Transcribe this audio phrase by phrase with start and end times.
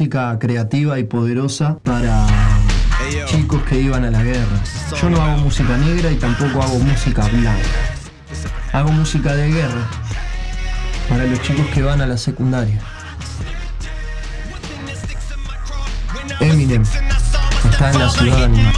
[0.00, 2.26] Música creativa y poderosa para
[3.26, 4.58] chicos que iban a la guerra.
[4.98, 7.68] Yo no hago música negra y tampoco hago música blanca.
[8.72, 9.86] Hago música de guerra
[11.06, 12.80] para los chicos que van a la secundaria.
[16.40, 16.82] Eminem
[17.70, 18.74] está en la ciudad animal.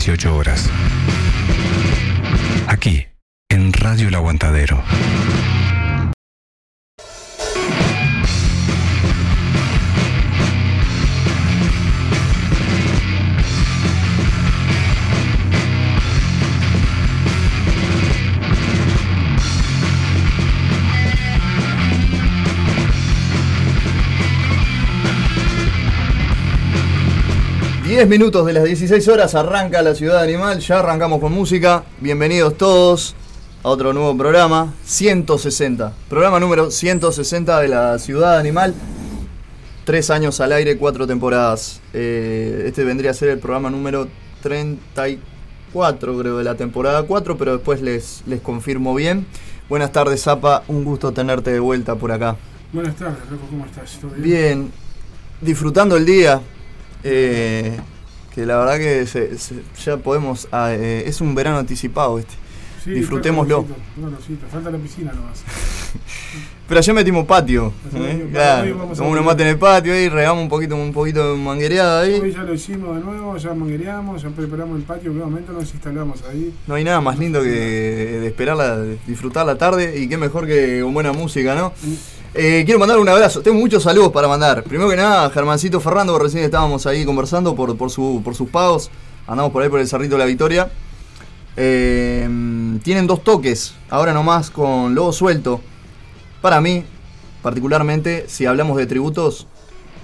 [0.00, 0.39] 18 horas.
[28.00, 31.84] 10 minutos de las 16 horas arranca la ciudad animal, ya arrancamos con música.
[32.00, 33.14] Bienvenidos todos
[33.62, 35.92] a otro nuevo programa, 160.
[36.08, 38.72] Programa número 160 de la ciudad animal.
[39.84, 41.82] Tres años al aire, cuatro temporadas.
[41.92, 44.08] Eh, este vendría a ser el programa número
[44.44, 49.26] 34, creo, de la temporada 4, pero después les, les confirmo bien.
[49.68, 50.62] Buenas tardes, Zapa.
[50.68, 52.38] Un gusto tenerte de vuelta por acá.
[52.72, 53.44] Buenas tardes, Rocco.
[53.50, 53.98] ¿Cómo estás?
[54.16, 54.72] Bien.
[55.42, 56.40] Disfrutando el día,
[57.04, 57.78] eh,
[58.34, 60.48] que la verdad que se- se- ya podemos.
[60.52, 62.34] ah, eh, es un verano anticipado este.
[62.84, 63.64] Sí, disfrutémoslo.
[63.66, 65.42] calorcito, calorcito, Falta la piscina nomás.
[66.68, 67.72] Pero ayer metimos patio.
[67.96, 68.28] ¿eh?
[68.32, 68.62] Claro,
[68.96, 72.12] hoy unos mate en el patio ahí, regamos un poquito, un poquito de manguereada Hoy
[72.22, 72.32] ahí.
[72.32, 75.74] ya lo hicimos de nuevo, ya manguereamos, ya preparamos el patio, en un momento nos
[75.74, 76.54] instalamos ahí.
[76.68, 80.46] No hay nada más lindo que de esperarla, de disfrutar la tarde y qué mejor
[80.46, 81.72] que con buena música, ¿no?
[82.32, 84.62] Eh, quiero mandar un abrazo, tengo muchos saludos para mandar.
[84.62, 88.88] Primero que nada, Germancito Ferrando, recién estábamos ahí conversando por, por, su, por sus pagos.
[89.26, 90.70] Andamos por ahí por el Cerrito de la Victoria.
[91.56, 92.28] Eh,
[92.84, 95.60] tienen dos toques, ahora nomás con Lobo Suelto.
[96.40, 96.84] Para mí,
[97.42, 99.48] particularmente, si hablamos de tributos,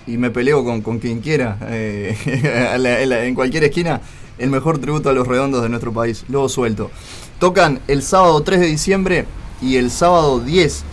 [0.08, 2.16] y me peleo con, con quien quiera, eh,
[3.24, 4.00] en cualquier esquina,
[4.38, 6.90] el mejor tributo a los redondos de nuestro país, Lobo Suelto.
[7.38, 9.26] Tocan el sábado 3 de diciembre
[9.62, 10.84] y el sábado 10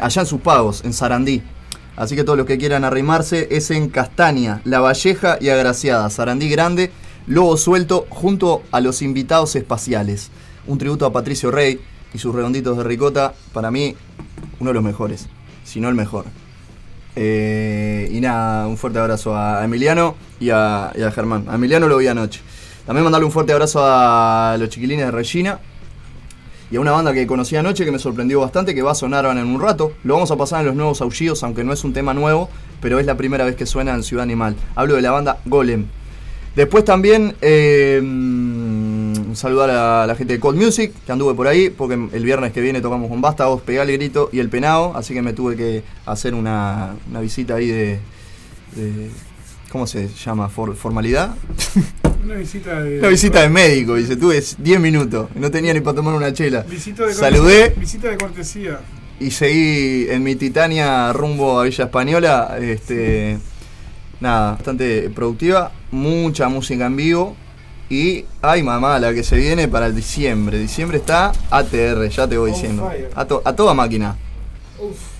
[0.00, 1.42] allá en sus pagos, en Sarandí.
[1.96, 6.48] Así que todos los que quieran arrimarse es en Castaña, La Valleja y Agraciada, Sarandí
[6.48, 6.92] Grande,
[7.26, 10.30] Lobo Suelto, junto a los invitados espaciales.
[10.66, 11.80] Un tributo a Patricio Rey
[12.14, 13.96] y sus redonditos de ricota, para mí,
[14.60, 15.28] uno de los mejores,
[15.64, 16.26] si no el mejor.
[17.16, 21.46] Eh, y nada, un fuerte abrazo a Emiliano y a, a Germán.
[21.48, 22.40] A Emiliano lo vi anoche.
[22.86, 25.58] También mandarle un fuerte abrazo a los chiquilines de Regina
[26.70, 29.24] y a una banda que conocí anoche que me sorprendió bastante, que va a sonar
[29.26, 29.92] en un rato.
[30.04, 32.48] Lo vamos a pasar en los nuevos aullidos, aunque no es un tema nuevo,
[32.80, 34.54] pero es la primera vez que suena en Ciudad Animal.
[34.76, 35.86] Hablo de la banda Golem.
[36.56, 41.70] Después también eh, mm, saludar a la gente de Cold Music, que anduve por ahí,
[41.70, 45.14] porque el viernes que viene tocamos con Vástagos, Pegar el Grito y El Penado, así
[45.14, 48.00] que me tuve que hacer una, una visita ahí de,
[49.70, 50.48] ¿Cómo se llama?
[50.48, 51.34] For- ¿Formalidad?
[52.24, 52.98] Una visita de.
[52.98, 56.62] Una visita de médico, dice, tuve 10 minutos, no tenía ni para tomar una chela.
[56.62, 57.74] Visita de Saludé.
[57.76, 58.80] Visita de cortesía.
[59.20, 62.56] y seguí en mi Titania rumbo a Villa Española.
[62.60, 63.38] Este,
[64.20, 67.36] nada, bastante productiva, mucha música en vivo.
[67.90, 70.58] Y, ay mamá, la que se viene para el diciembre.
[70.58, 72.90] Diciembre está ATR, ya te voy On diciendo.
[73.14, 74.16] A, to- a toda máquina.
[74.78, 75.17] Uf.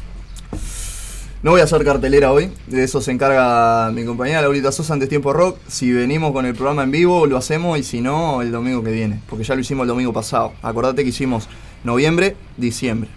[1.43, 5.09] No voy a hacer cartelera hoy, de eso se encarga mi compañera Laurita Sosa antes
[5.09, 5.59] Tiempo Rock.
[5.69, 8.91] Si venimos con el programa en vivo, lo hacemos y si no, el domingo que
[8.91, 10.53] viene, porque ya lo hicimos el domingo pasado.
[10.63, 11.49] Acordate que hicimos
[11.85, 13.09] noviembre, diciembre.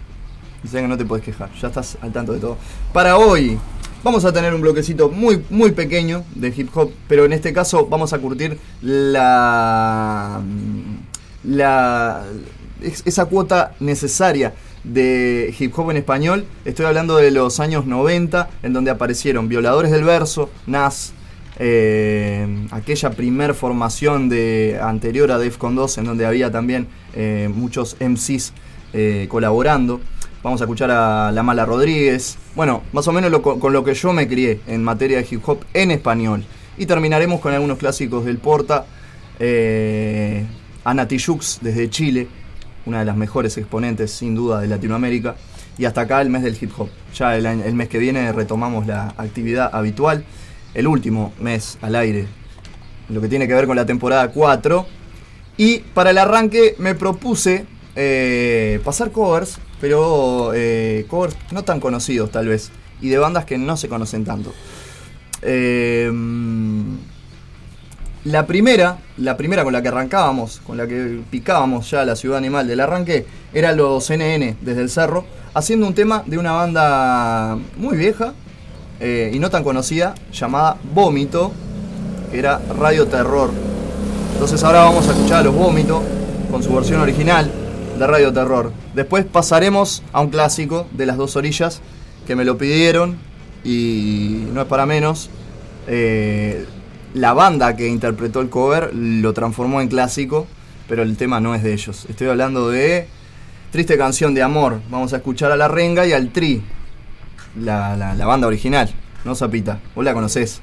[0.70, 2.56] Sea que no te puedes quejar, ya estás al tanto de todo.
[2.92, 3.58] Para hoy,
[4.04, 7.86] vamos a tener un bloquecito muy, muy pequeño de hip hop, pero en este caso
[7.86, 10.40] vamos a curtir la.
[11.42, 12.22] la
[12.80, 16.46] es- esa cuota necesaria de hip hop en español.
[16.64, 21.12] Estoy hablando de los años 90, en donde aparecieron Violadores del Verso, Nas,
[21.58, 27.96] eh, aquella primer formación de anterior a Defcon 2, en donde había también eh, muchos
[28.00, 28.52] MCs
[28.92, 30.00] eh, colaborando.
[30.42, 32.36] Vamos a escuchar a La Mala Rodríguez.
[32.56, 35.64] Bueno, más o menos con lo que yo me crié en materia de hip hop
[35.72, 36.44] en español.
[36.76, 38.86] Y terminaremos con algunos clásicos del Porta.
[39.38, 40.44] Eh,
[40.84, 42.26] Ana Tijoux desde Chile,
[42.86, 45.36] una de las mejores exponentes sin duda de Latinoamérica.
[45.78, 46.88] Y hasta acá el mes del hip hop.
[47.14, 50.24] Ya el, mes que viene retomamos la actividad habitual.
[50.74, 52.26] El último mes al aire,
[53.08, 54.86] lo que tiene que ver con la temporada 4.
[55.56, 62.30] Y para el arranque me propuse eh, pasar covers, pero eh, covers no tan conocidos
[62.30, 62.70] tal vez.
[63.00, 64.52] Y de bandas que no se conocen tanto.
[65.42, 66.10] Eh,
[68.24, 72.38] la primera, la primera con la que arrancábamos, con la que picábamos ya la ciudad
[72.38, 75.24] animal del arranque, era los NN desde el cerro,
[75.54, 78.32] haciendo un tema de una banda muy vieja
[79.00, 81.52] eh, y no tan conocida, llamada Vómito,
[82.30, 83.50] que era Radio Terror.
[84.34, 86.02] Entonces ahora vamos a escuchar a los Vómito
[86.50, 87.50] con su versión original
[87.98, 88.72] de Radio Terror.
[88.94, 91.80] Después pasaremos a un clásico de las dos orillas
[92.26, 93.18] que me lo pidieron
[93.64, 95.28] y no es para menos.
[95.88, 96.66] eh,
[97.14, 100.46] la banda que interpretó el cover lo transformó en clásico,
[100.88, 102.06] pero el tema no es de ellos.
[102.08, 103.06] Estoy hablando de
[103.70, 104.80] Triste Canción de Amor.
[104.90, 106.62] Vamos a escuchar a La Renga y al Tri,
[107.60, 108.90] la, la- la banda original,
[109.24, 109.78] ¿no, Zapita?
[109.94, 110.60] Vos la conocés.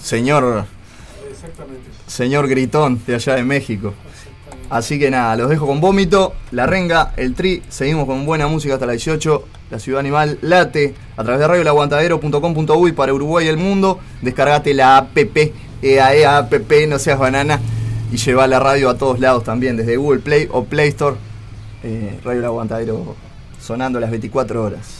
[0.00, 0.66] Señor,
[1.30, 1.88] Exactamente.
[2.06, 3.94] señor Gritón de allá de México.
[4.70, 7.60] Así que nada, los dejo con Vómito, La Renga, el Tri.
[7.68, 9.44] Seguimos con buena música hasta las 18.
[9.70, 13.98] La Ciudad Animal late a través de radiolaguantadero.com.uy para Uruguay y el mundo.
[14.22, 15.16] Descargate la app,
[15.82, 16.52] EAE app,
[16.88, 17.60] no seas banana.
[18.12, 21.16] Y lleva la radio a todos lados también, desde Google Play o Play Store.
[21.82, 23.16] Eh, radio El Aguantadero
[23.60, 24.99] sonando las 24 horas.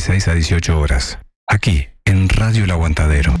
[0.00, 1.18] 16 a 18 horas.
[1.46, 3.34] Aquí, en Radio El Aguantadero.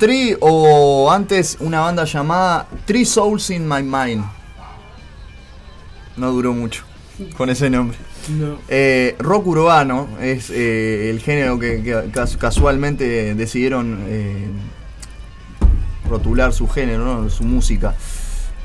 [0.00, 4.24] Tri o antes una banda llamada Three Souls in My Mind.
[6.16, 6.84] No duró mucho
[7.36, 7.98] con ese nombre.
[8.30, 8.56] No.
[8.68, 14.48] Eh, rock urbano es eh, el género que, que cas- casualmente decidieron eh,
[16.08, 17.28] rotular su género, ¿no?
[17.30, 17.94] su música.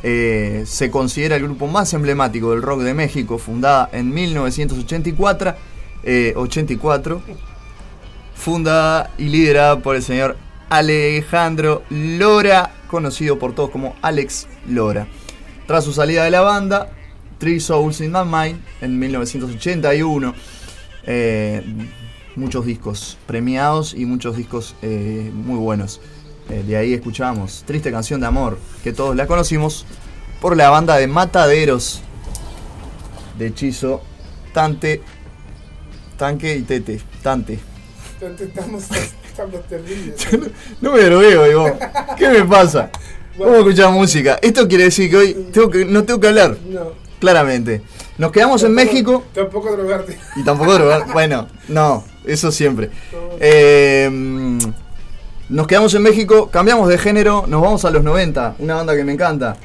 [0.02, 5.56] Se considera el grupo más emblemático del rock de México, fundada en 1984,
[6.04, 7.21] eh, 84,
[8.36, 10.38] fundada y liderada por el señor
[10.69, 15.08] Alejandro Lora, conocido por todos como Alex Lora.
[15.67, 16.91] Tras su salida de la banda,
[17.38, 20.34] Three Souls in My Mind, en 1981,
[21.06, 21.63] eh,
[22.36, 26.01] muchos discos premiados y muchos discos eh, muy buenos.
[26.49, 29.86] Eh, de ahí escuchamos Triste Canción de Amor, que todos la conocimos
[30.39, 32.01] por la banda de Mataderos
[33.38, 34.01] de Hechizo,
[34.54, 35.01] Tante,
[36.17, 37.60] Tanque y Tete, Tante.
[38.13, 38.84] Entonces estamos,
[39.69, 40.28] terribles.
[40.82, 41.78] No me drogueo, digo.
[42.17, 42.89] ¿Qué me pasa?
[43.38, 44.39] ¿Cómo escuchar música?
[44.41, 46.93] Esto quiere decir que hoy tengo que, no tengo que hablar, No.
[47.19, 47.82] claramente.
[48.17, 50.17] Nos quedamos en México Tampoco drogarte.
[50.38, 51.06] y tampoco drogar.
[51.13, 52.89] Bueno, no, eso siempre.
[53.41, 54.58] Eh, mm,
[55.50, 59.04] nos quedamos en México, cambiamos de género, nos vamos a los 90, una banda que
[59.04, 59.58] me encanta.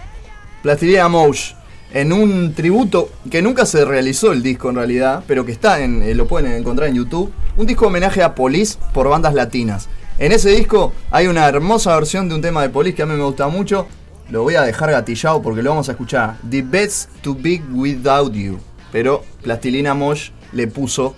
[0.62, 1.52] Plastilina Mosh.
[1.92, 6.03] En un tributo que nunca se realizó el disco en realidad, pero que está en,
[6.03, 7.33] eh, lo pueden encontrar en YouTube.
[7.57, 9.88] Un disco homenaje a Police por bandas latinas.
[10.18, 13.14] En ese disco hay una hermosa versión de un tema de Police que a mí
[13.14, 13.88] me gusta mucho.
[14.29, 16.37] Lo voy a dejar gatillado porque lo vamos a escuchar.
[16.48, 18.61] The Best to Be Without You.
[18.92, 21.16] Pero Plastilina Mosh le puso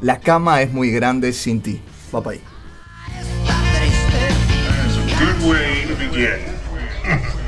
[0.00, 1.82] La cama es muy grande sin ti.
[2.14, 2.42] Va para ahí.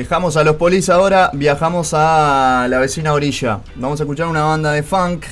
[0.00, 3.60] Dejamos a los polis ahora, viajamos a la vecina orilla.
[3.74, 5.26] Vamos a escuchar una banda de funk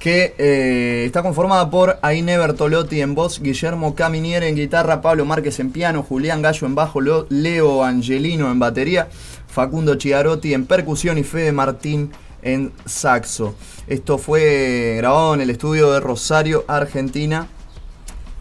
[0.00, 5.60] que eh, está conformada por Aine Bertolotti en voz, Guillermo Caminiere en guitarra, Pablo Márquez
[5.60, 9.06] en piano, Julián Gallo en bajo, Leo Angelino en batería,
[9.46, 12.10] Facundo Chiarotti en percusión y Fede Martín
[12.42, 13.54] en saxo.
[13.86, 17.46] Esto fue grabado en el estudio de Rosario, Argentina.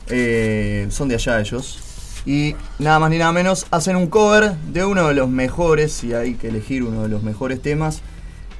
[0.07, 1.82] Eh, son de allá ellos.
[2.25, 6.13] Y nada más ni nada menos hacen un cover de uno de los mejores, si
[6.13, 8.01] hay que elegir uno de los mejores temas,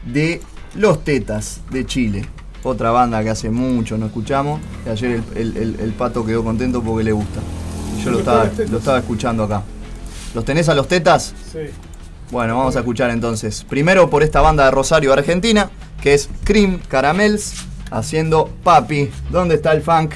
[0.06, 0.42] de
[0.76, 2.26] Los Tetas de Chile.
[2.64, 4.60] Otra banda que hace mucho no escuchamos.
[4.86, 7.40] Y ayer el, el- el- el pato quedó contento porque le gusta.
[8.04, 9.64] Yo lo estaba, lo estaba escuchando acá.
[10.34, 11.34] ¿Los tenés a los tetas?
[11.52, 11.60] Sí.
[12.32, 13.64] Bueno, vamos a escuchar entonces.
[13.70, 15.70] Primero por esta banda de Rosario, Argentina,
[16.02, 17.54] que es Cream Caramels,
[17.92, 19.10] haciendo Papi.
[19.30, 20.14] ¿Dónde está el funk?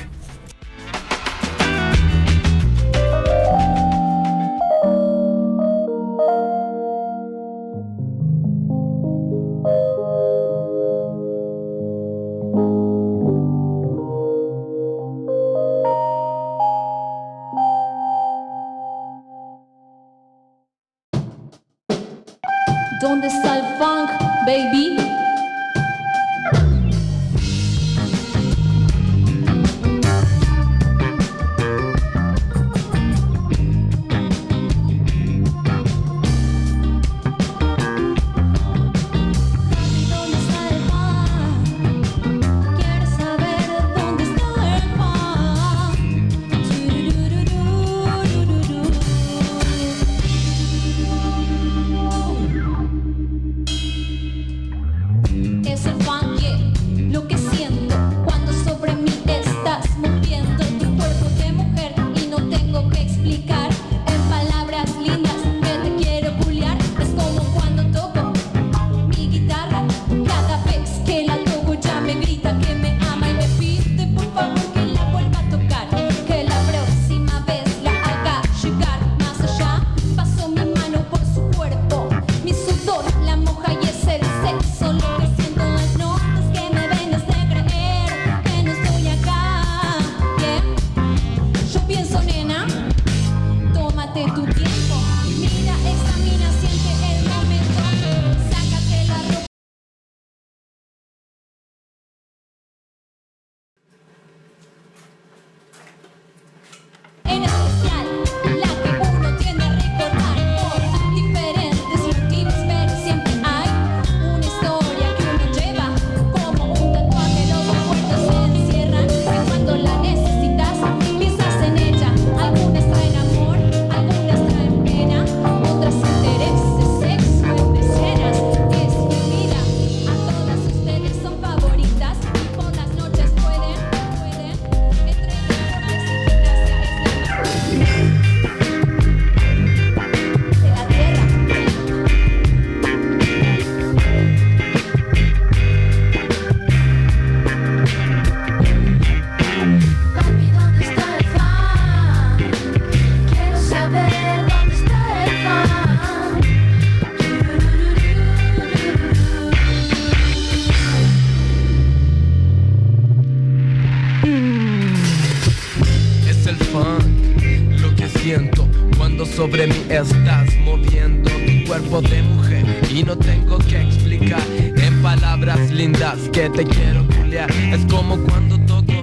[169.47, 174.41] Sobre mí estás moviendo tu cuerpo de mujer y no tengo que explicar
[174.75, 177.49] en palabras lindas que te quiero culiar.
[177.51, 179.01] Es como cuando toco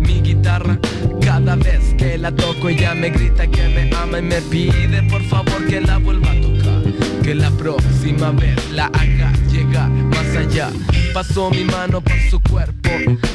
[0.00, 0.78] mi guitarra,
[1.20, 5.22] cada vez que la toco ella me grita que me ama y me pide por
[5.24, 10.70] favor que la vuelva a tocar, que la próxima vez la haga llegar más allá.
[11.12, 12.90] Paso mi mano por su cuerpo,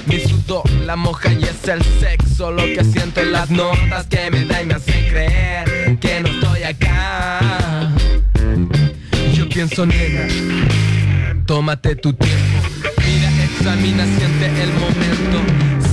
[0.07, 4.31] mi sudor la moja y es el sexo lo que siento en las notas que
[4.31, 5.02] me da y me hacen
[9.76, 9.86] pienso
[11.45, 12.59] tómate tu tiempo,
[13.05, 15.41] mira, examina, siente el momento,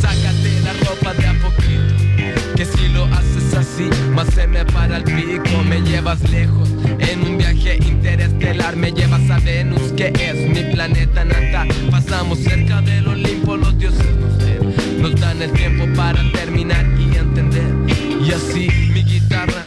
[0.01, 4.99] sácate la ropa de a poquito, que si lo haces así más se me para
[4.99, 6.69] el pico, me llevas lejos.
[6.99, 11.69] En un viaje interestelar me llevas a Venus, que es mi planeta natal.
[11.91, 15.03] Pasamos cerca del Olimpo, los dioses nos ven.
[15.03, 17.75] Nos dan el tiempo para terminar y entender.
[18.23, 19.60] Y así mi guitarra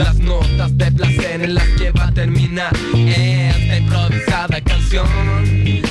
[0.00, 5.06] las notas de placer en las que va a terminar esta improvisada canción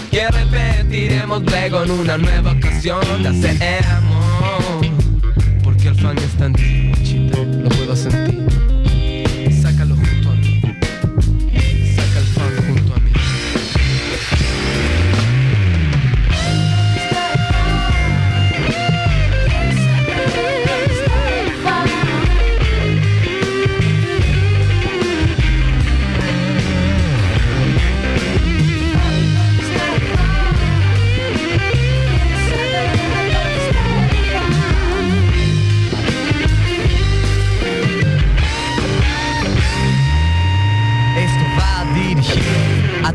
[0.09, 3.01] que repetiremos luego en una nueva ocasión.
[3.21, 4.87] La hacemos
[5.63, 8.68] porque el fan está en ti, guachita, lo puedo sentir.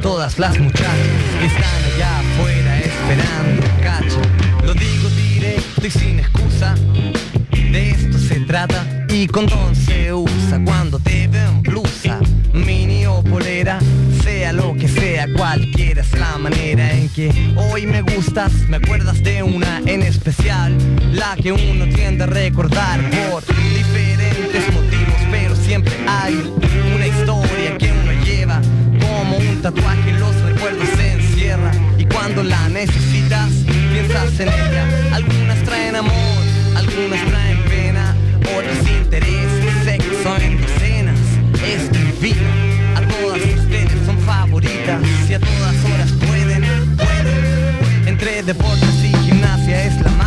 [0.05, 0.95] Todas las muchachas
[1.41, 4.21] que están allá afuera esperando cacho.
[4.63, 6.75] Lo digo directo y sin excusa.
[7.73, 12.21] De esto se trata y condón se usa cuando te ven blusa,
[12.53, 13.79] mini o polera,
[14.23, 18.53] sea lo que sea, cualquiera es la manera en que hoy me gustas.
[18.69, 20.77] Me acuerdas de una en especial,
[21.15, 23.01] la que uno tiende a recordar
[23.31, 26.35] por diferentes motivos, pero siempre hay
[26.95, 27.94] una historia que
[29.19, 30.13] como un tatuaje.
[30.13, 33.51] Los recuerdos se encierra y cuando la necesitas
[33.93, 34.85] piensas en ella.
[35.13, 36.43] Algunas traen amor,
[36.77, 41.21] algunas traen pena, otras intereses, sexo en docenas.
[41.65, 42.51] Es divino,
[42.97, 46.63] a todas ustedes son favoritas y a todas horas pueden,
[46.97, 48.09] pueden.
[48.09, 50.24] Entre deportes y gimnasia es la más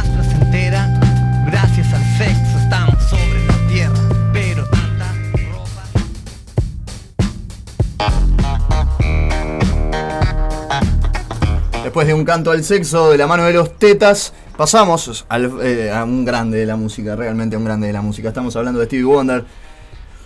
[11.98, 15.26] Después de un canto al sexo de la mano de los tetas, pasamos
[15.64, 18.28] eh, a un grande de la música, realmente un grande de la música.
[18.28, 19.44] Estamos hablando de Stevie Wonder.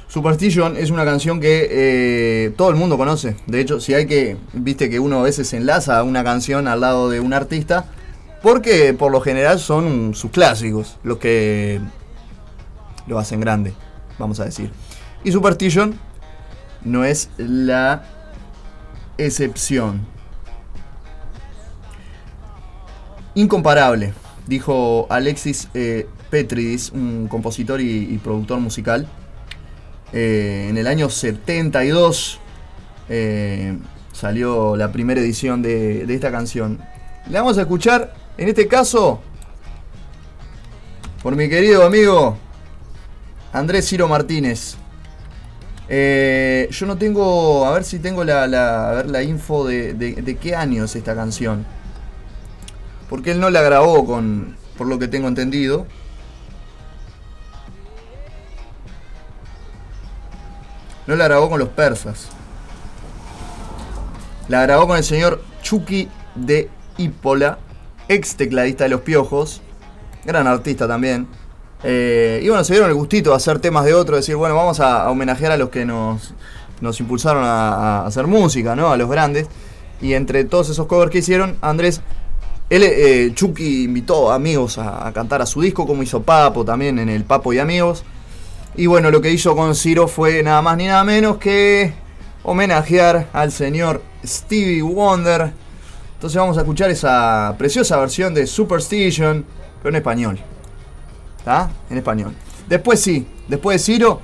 [0.10, 3.38] Superstition es una canción que eh, todo el mundo conoce.
[3.48, 7.10] De hecho, si hay que, viste que uno a veces enlaza una canción al lado
[7.10, 7.86] de un artista,
[8.44, 11.80] porque por lo general son sus clásicos los que
[13.08, 13.72] lo hacen grande,
[14.20, 14.72] vamos a decir.
[15.24, 15.98] Y Superstition
[16.84, 18.04] no es la
[19.18, 20.06] excepción.
[23.36, 24.14] Incomparable,
[24.48, 29.08] dijo Alexis eh, Petridis, un compositor y, productor musical.
[30.14, 32.40] Eh, en el año 72
[33.08, 33.78] eh,
[34.12, 36.80] salió la primera edición de, esta canción.
[37.30, 39.22] La vamos a escuchar, en este caso,
[41.24, 42.38] por mi querido amigo
[43.54, 44.76] Andrés Ciro Martínez.
[45.90, 50.36] Yo no tengo, a ver si tengo la, a ver, la info de, de- de
[50.38, 51.66] qué año es esta canción.
[53.12, 55.86] Porque él no la grabó con, por lo que tengo entendido.
[61.08, 62.30] No la grabó con los persas.
[64.48, 67.58] La grabó con el señor Chucky de Hípola,
[68.08, 69.62] ex tecladista de Los Piojos,
[70.24, 71.28] gran artista también.
[71.84, 74.80] Eh, y bueno, se dieron el gustito de hacer temas de otro, decir, bueno, vamos
[74.80, 76.34] a, homenajear a los que nos,
[76.80, 78.90] nos impulsaron a, a hacer música, ¿no?
[78.90, 79.50] A los grandes.
[80.02, 82.02] Y entre todos esos covers que hicieron, Andrés,
[82.72, 87.00] él, eh, Chucky invitó amigos a, a cantar a su disco, como hizo Papo también
[87.00, 88.06] en el Papo y Amigos.
[88.78, 91.94] Y bueno, lo que hizo con Ciro fue nada más ni nada menos que
[92.44, 95.52] homenajear al señor Stevie Wonder.
[96.14, 99.46] Entonces vamos a escuchar esa preciosa versión de Superstition,
[99.84, 100.40] pero en español.
[101.40, 101.70] ¿Está?
[101.90, 102.34] En español.
[102.70, 104.22] Después sí, después de Ciro,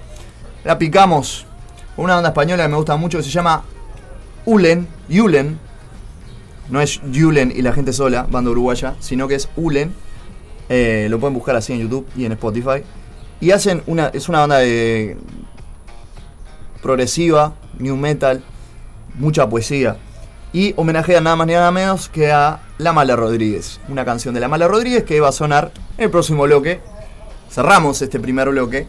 [0.63, 1.45] la picamos
[1.97, 3.63] una banda española que me gusta mucho que se llama
[4.45, 5.66] Ulen, Yulen.
[6.69, 9.93] No es Yulen y la gente sola, banda uruguaya, sino que es Ulen.
[10.69, 12.83] Eh, lo pueden buscar así en YouTube y en Spotify.
[13.39, 14.07] Y hacen una.
[14.07, 15.17] Es una banda de.
[16.81, 18.43] progresiva, new metal,
[19.15, 19.97] mucha poesía.
[20.53, 23.79] Y homenajea nada más ni nada menos que a La Mala Rodríguez.
[23.89, 26.81] Una canción de La Mala Rodríguez que va a sonar en el próximo bloque.
[27.49, 28.87] Cerramos este primer bloque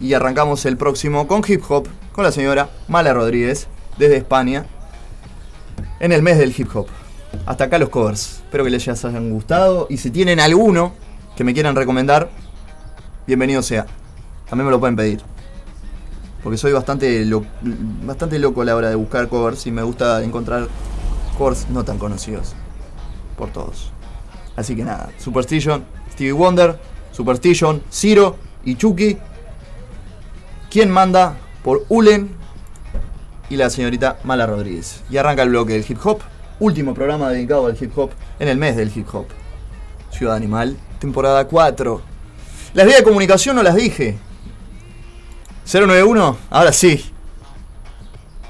[0.00, 3.68] y arrancamos el próximo con hip hop con la señora Mala Rodríguez
[3.98, 4.66] desde España
[6.00, 6.88] en el mes del hip hop.
[7.46, 8.40] Hasta acá los covers.
[8.44, 10.92] Espero que les hayan gustado y si tienen alguno
[11.36, 12.30] que me quieran recomendar,
[13.26, 13.86] bienvenido sea.
[14.48, 15.20] También me lo pueden pedir.
[16.42, 17.28] Porque soy bastante,
[18.04, 20.68] bastante loco a la hora de buscar covers y me gusta encontrar
[21.36, 22.54] covers no tan conocidos
[23.36, 23.92] por todos.
[24.56, 26.78] Así que nada, Superstition, Stevie Wonder,
[27.12, 29.18] Superstition, Zero y Chucky.
[30.70, 31.36] ¿Quién manda?
[31.62, 32.30] Por Ulen
[33.48, 35.02] y la señorita Mala Rodríguez.
[35.10, 36.20] Y arranca el bloque del hip hop.
[36.60, 39.24] Último programa dedicado al hip hop en el mes del hip hop.
[40.10, 42.02] Ciudad Animal, temporada 4.
[42.74, 44.18] Las vías de comunicación no las dije.
[45.64, 47.10] 091, ahora sí.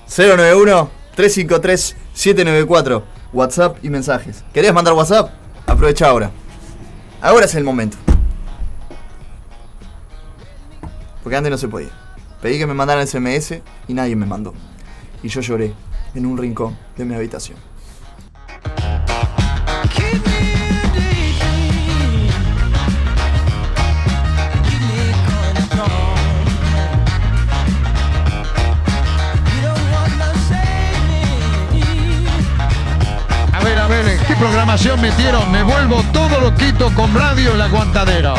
[0.08, 3.04] 091-353-794.
[3.32, 4.42] WhatsApp y mensajes.
[4.52, 5.30] ¿Querías mandar WhatsApp?
[5.66, 6.32] Aprovecha ahora.
[7.22, 7.96] Ahora es el momento.
[11.22, 11.90] Porque antes no se podía.
[12.42, 14.52] Pedí que me mandaran SMS y nadie me mandó.
[15.22, 15.74] Y yo lloré
[16.16, 17.69] en un rincón de mi habitación.
[34.40, 38.34] programación metieron Me vuelvo todo loquito con radio en la aguantadera.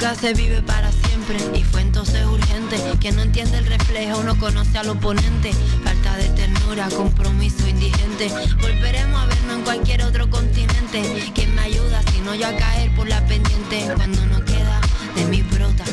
[0.00, 2.78] Nunca se vive para siempre y fue entonces urgente.
[3.00, 5.52] Quien no entiende el reflejo no conoce al oponente.
[5.84, 8.30] Falta de ternura, compromiso indigente.
[8.62, 11.30] Volveremos a vernos en cualquier otro continente.
[11.34, 13.92] ¿Quién me ayuda si no yo a caer por la pendiente?
[13.94, 14.80] Cuando no queda
[15.16, 15.84] de mi brota.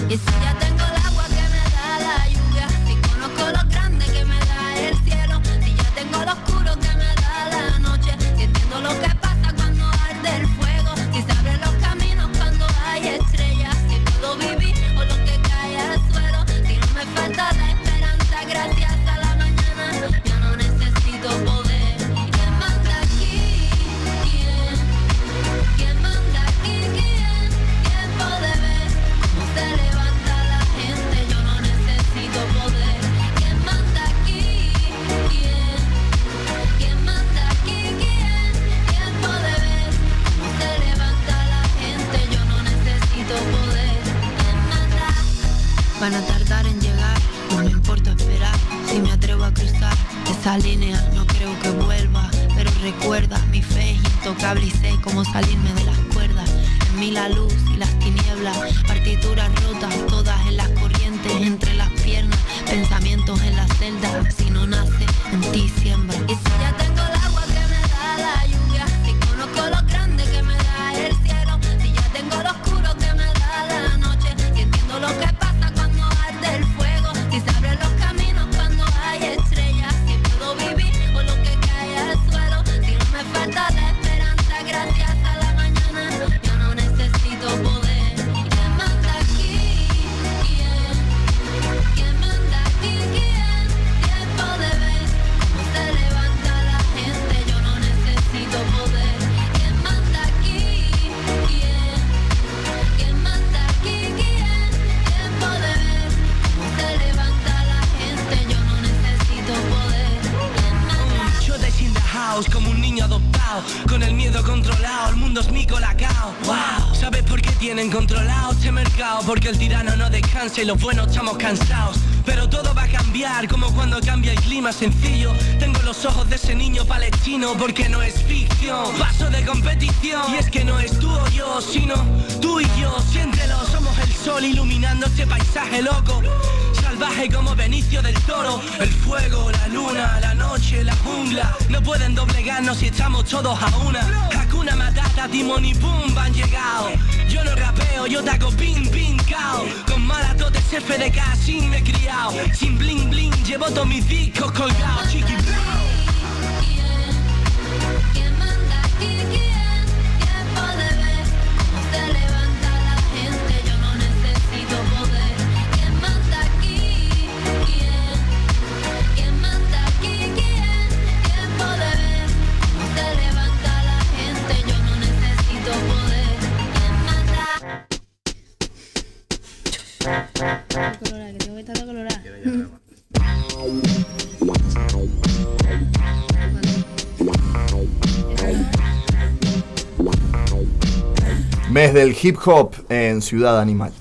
[192.21, 193.91] hip hop en Ciudad Animal.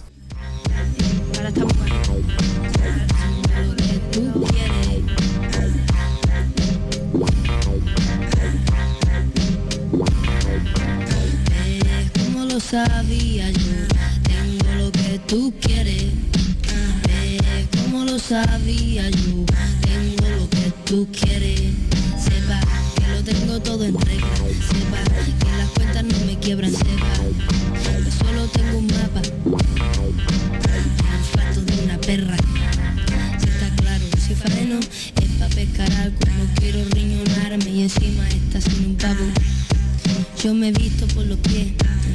[41.15, 41.73] por los pies,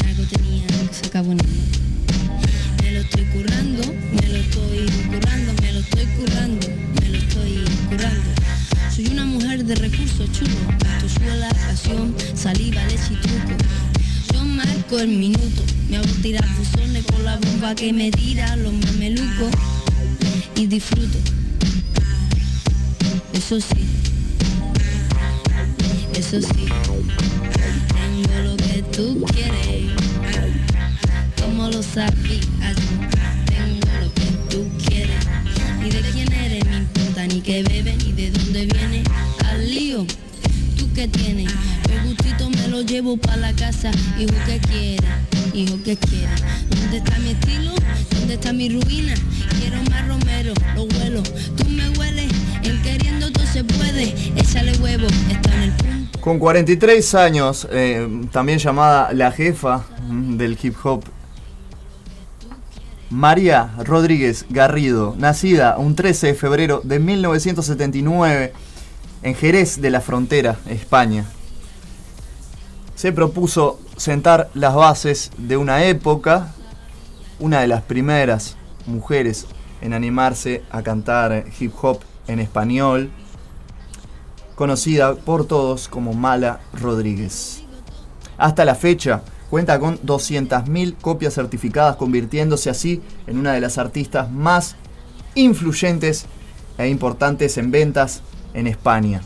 [0.08, 1.46] algo tenía que sacar bonito.
[2.82, 3.84] Me lo estoy currando,
[4.14, 6.68] me lo estoy currando, me lo estoy currando,
[7.02, 8.32] me lo estoy currando.
[8.96, 13.58] Soy una mujer de recursos chulos, suela, pasión, saliva, leche y truco.
[14.34, 18.74] Yo marco el minuto, me hago tirar buzones con la bomba que me tira, los
[18.74, 19.52] mamelucos
[20.56, 21.18] y disfruto.
[23.34, 23.86] Eso sí,
[26.14, 26.66] eso sí,
[27.94, 28.61] tengo lo
[28.92, 29.92] tú quieres.
[31.42, 32.76] Como lo sabías,
[33.46, 35.16] tengo lo que tú quieres.
[35.80, 39.04] Ni de quién eres, me importa ni qué bebe, ni de dónde viene.
[39.50, 40.06] Al lío,
[40.78, 41.52] tú que tienes.
[41.90, 43.92] El gustito me lo llevo para la casa.
[44.20, 45.20] Hijo que quiera,
[45.54, 46.36] hijo que quiera.
[46.70, 47.74] ¿Dónde está mi estilo?
[48.12, 49.14] ¿Dónde está mi ruina?
[49.60, 51.24] Quiero más romero, lo vuelo.
[51.58, 52.32] Tú me hueles,
[52.64, 54.14] en queriendo todo se puede.
[54.36, 60.38] Échale huevo, está en el punto con 43 años, eh, también llamada la jefa mm,
[60.38, 61.04] del hip hop,
[63.10, 68.54] María Rodríguez Garrido, nacida un 13 de febrero de 1979
[69.24, 71.26] en Jerez de la Frontera, España,
[72.94, 76.54] se propuso sentar las bases de una época,
[77.40, 79.48] una de las primeras mujeres
[79.82, 83.10] en animarse a cantar hip hop en español,
[84.62, 87.64] conocida por todos como Mala Rodríguez.
[88.38, 94.32] Hasta la fecha cuenta con 200.000 copias certificadas, convirtiéndose así en una de las artistas
[94.32, 94.76] más
[95.34, 96.28] influyentes
[96.78, 98.22] e importantes en ventas
[98.54, 99.24] en España.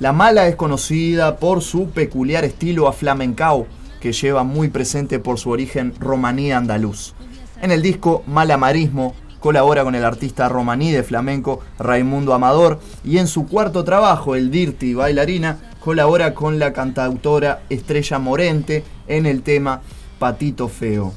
[0.00, 3.66] La Mala es conocida por su peculiar estilo aflamencao,
[4.00, 7.12] que lleva muy presente por su origen romaní andaluz.
[7.60, 9.14] En el disco Malamarismo
[9.46, 14.50] colabora con el artista romaní de flamenco Raimundo Amador y en su cuarto trabajo, El
[14.50, 19.82] Dirty Bailarina, colabora con la cantautora Estrella Morente en el tema
[20.18, 21.14] Patito Feo.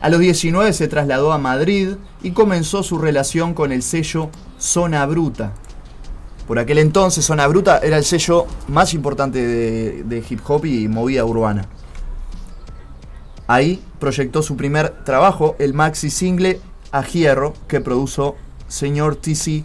[0.00, 1.90] A los 19 se trasladó a Madrid
[2.24, 5.52] y comenzó su relación con el sello Zona Bruta.
[6.48, 10.88] Por aquel entonces Zona Bruta era el sello más importante de, de hip hop y
[10.88, 11.68] movida urbana.
[13.46, 16.58] Ahí proyectó su primer trabajo, el maxi single
[16.92, 18.36] A Hierro, que produjo
[18.68, 19.64] Señor TC.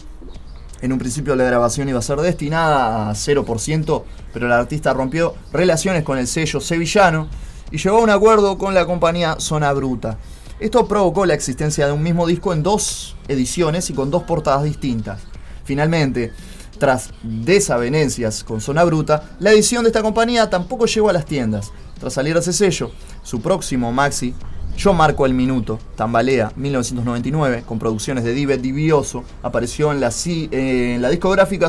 [0.81, 4.03] En un principio la grabación iba a ser destinada a 0%,
[4.33, 7.27] pero el artista rompió relaciones con el sello sevillano
[7.71, 10.17] y llegó a un acuerdo con la compañía Zona Bruta.
[10.59, 14.63] Esto provocó la existencia de un mismo disco en dos ediciones y con dos portadas
[14.63, 15.21] distintas.
[15.65, 16.31] Finalmente,
[16.79, 21.71] tras desavenencias con Zona Bruta, la edición de esta compañía tampoco llegó a las tiendas.
[21.99, 22.91] Tras salir a ese sello,
[23.23, 24.33] su próximo maxi,
[24.77, 30.93] Yo Marco el Minuto, Tambalea, 1999, con producciones de Divet Divioso, apareció en la, eh,
[30.93, 31.67] en la discográfica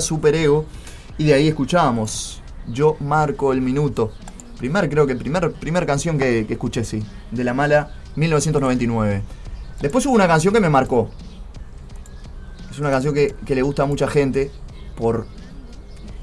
[1.17, 4.13] y de ahí escuchábamos Yo Marco el Minuto.
[4.59, 9.23] Primer, creo que primer, primer canción que, escuché, sí, de La Mala, 1999.
[9.81, 11.09] Después hubo una canción que me marcó.
[12.71, 14.51] Es una canción que, que le gusta a mucha gente
[14.97, 15.27] por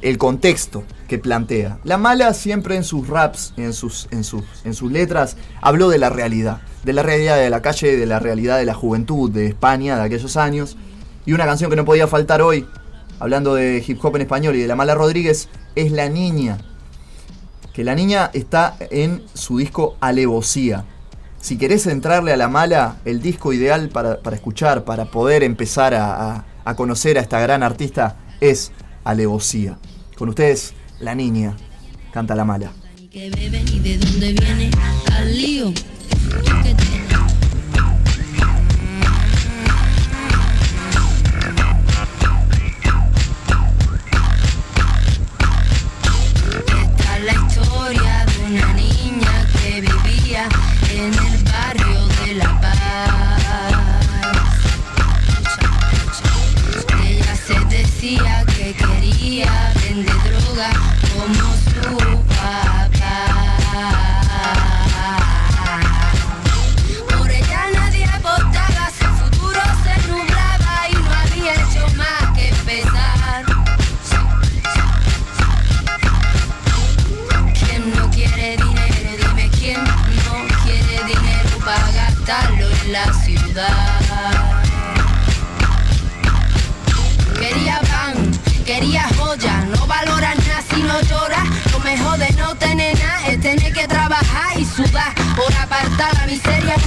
[0.01, 1.79] el contexto que plantea.
[1.83, 5.97] La mala siempre en sus raps, en sus, en sus, en sus letras, habló de
[5.97, 6.61] la realidad.
[6.85, 10.03] De la realidad de la calle, de la realidad de la juventud de España de
[10.03, 10.77] aquellos años.
[11.25, 12.65] Y una canción que no podía faltar hoy,
[13.19, 16.59] hablando de hip hop en español y de la mala Rodríguez, es La Niña.
[17.73, 20.85] Que la niña está en su disco Alevosía.
[21.41, 25.93] Si querés entrarle a la mala, el disco ideal para, para escuchar, para poder empezar
[25.93, 28.71] a, a- conocer a esta gran artista es
[29.03, 29.77] Alevosía.
[30.17, 31.57] Con ustedes, la niña,
[32.13, 32.71] canta la mala.
[33.11, 34.71] de dónde viene
[35.11, 35.73] al lío.
[36.29, 36.84] Que tiene.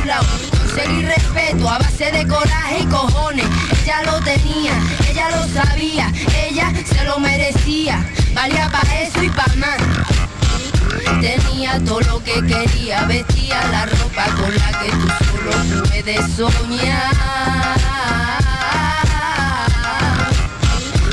[0.09, 0.27] Miseria a un lado.
[0.51, 3.47] Conseguir respeto a base de coraje y cojones.
[3.83, 4.73] Ella lo tenía,
[5.09, 6.13] ella lo sabía,
[6.49, 8.05] ella se lo merecía.
[8.35, 9.79] Valía para eso y para más.
[11.21, 17.15] Tenía todo lo que quería, vestía la ropa con la que tú solo puedes soñar.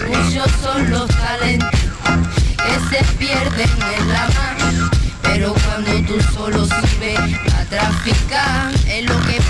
[0.08, 1.80] Muchos son los talentos
[2.58, 4.89] que se pierden en la mano,
[5.24, 9.45] pero cuando tú solo sirves a traficar, es lo que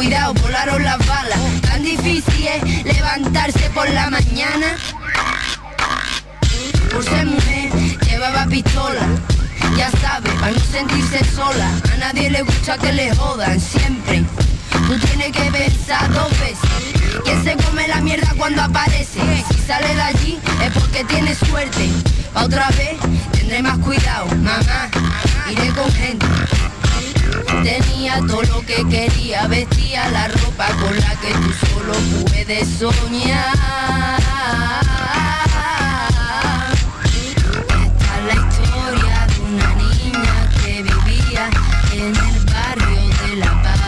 [0.00, 1.38] cuidado, volaron las balas.
[1.60, 4.68] Tan difícil es levantarse por la mañana.
[6.90, 7.70] Por ser mujer,
[8.08, 9.06] llevaba pistola.
[9.76, 11.68] Ya sabe, para no sentirse sola.
[11.92, 14.24] A nadie le gusta que le jodan, siempre.
[14.86, 17.20] Tú tienes que pensar dos veces.
[17.22, 19.20] ¿Quién se come la mierda cuando aparece?
[19.50, 21.90] Si sale de allí es porque tiene suerte.
[22.32, 22.96] Pa' otra vez
[23.32, 24.88] tendré más cuidado, mamá.
[25.50, 26.26] Iré con gente.
[27.62, 31.92] Tenía todo lo que quería, vestía la ropa con la que tú solo
[32.30, 33.54] puedes soñar.
[37.04, 41.50] Esta es la historia de una niña que vivía
[41.92, 43.80] en el barrio de La Paz.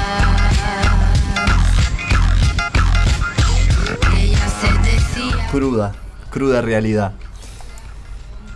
[4.19, 5.49] Ella se decía.
[5.51, 5.93] Cruda,
[6.31, 7.13] cruda realidad.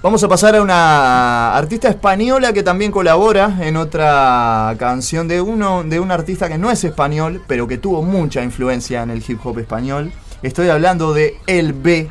[0.06, 5.82] Vamos a pasar a una artista española que también colabora en otra canción de uno
[5.82, 9.44] de un artista que no es español, pero que tuvo mucha influencia en el hip
[9.44, 10.12] hop español.
[10.44, 12.08] Estoy hablando de El B,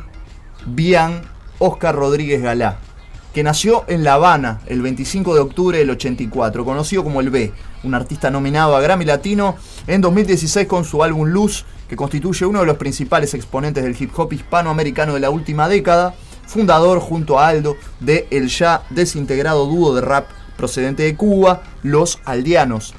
[0.66, 1.22] Bian
[1.58, 2.80] Oscar Rodríguez Galá,
[3.32, 7.54] que nació en La Habana el 25 de octubre del 84, conocido como El B,
[7.82, 12.60] un artista nominado a Grammy Latino en 2016 con su álbum Luz, que constituye uno
[12.60, 16.14] de los principales exponentes del hip hop hispanoamericano de la última década
[16.46, 20.26] fundador junto a Aldo de el ya desintegrado dúo de rap
[20.56, 22.94] procedente de Cuba, Los Aldeanos.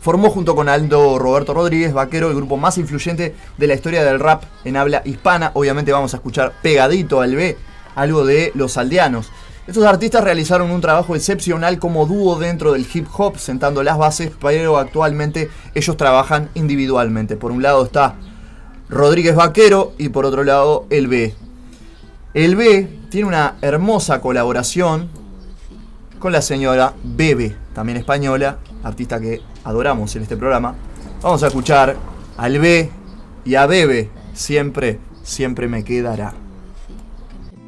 [0.00, 4.18] Formó junto con Aldo Roberto Rodríguez Vaquero el grupo más influyente de la historia del
[4.18, 5.50] rap en habla hispana.
[5.54, 7.56] Obviamente vamos a escuchar pegadito al B
[7.94, 9.30] algo de Los Aldeanos.
[9.66, 14.32] Estos artistas realizaron un trabajo excepcional como dúo dentro del hip hop, sentando las bases,
[14.40, 17.36] pero actualmente ellos trabajan individualmente.
[17.36, 18.14] Por un lado está
[18.88, 21.34] Rodríguez Vaquero y por otro lado el B.
[22.32, 25.08] El B tiene una hermosa colaboración
[26.20, 30.74] con la señora Bebe, también española, artista que adoramos en este programa.
[31.22, 31.96] Vamos a escuchar
[32.36, 32.88] al B
[33.44, 36.32] y a Bebe, siempre, siempre me quedará.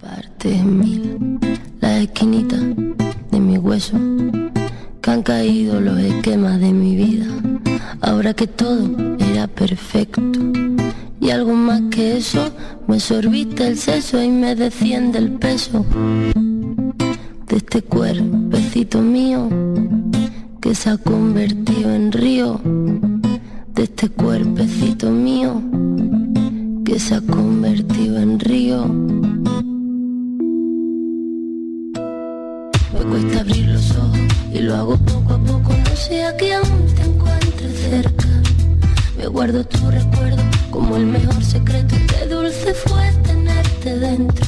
[0.01, 1.41] parte mil
[1.81, 2.61] las esquinitas
[3.31, 3.97] de mi hueso
[5.01, 7.27] que han caído los esquemas de mi vida
[8.01, 8.89] ahora que todo
[9.19, 10.23] era perfecto
[11.23, 12.51] y algo más que eso
[12.89, 15.87] me sorbiste el seso y me desciende el peso
[17.47, 19.49] de este cuerpecito mío
[20.61, 22.61] que se ha convertido en río
[23.73, 25.62] de este cuerpecito mío
[26.85, 28.85] que se ha convertido en río
[32.93, 34.18] Me cuesta abrir los ojos
[34.53, 35.73] y lo hago poco a poco.
[35.73, 38.27] No sea que aún te encuentres cerca.
[39.18, 41.95] Me guardo tu recuerdo como el mejor secreto.
[42.09, 44.47] Qué dulce fue tenerte dentro.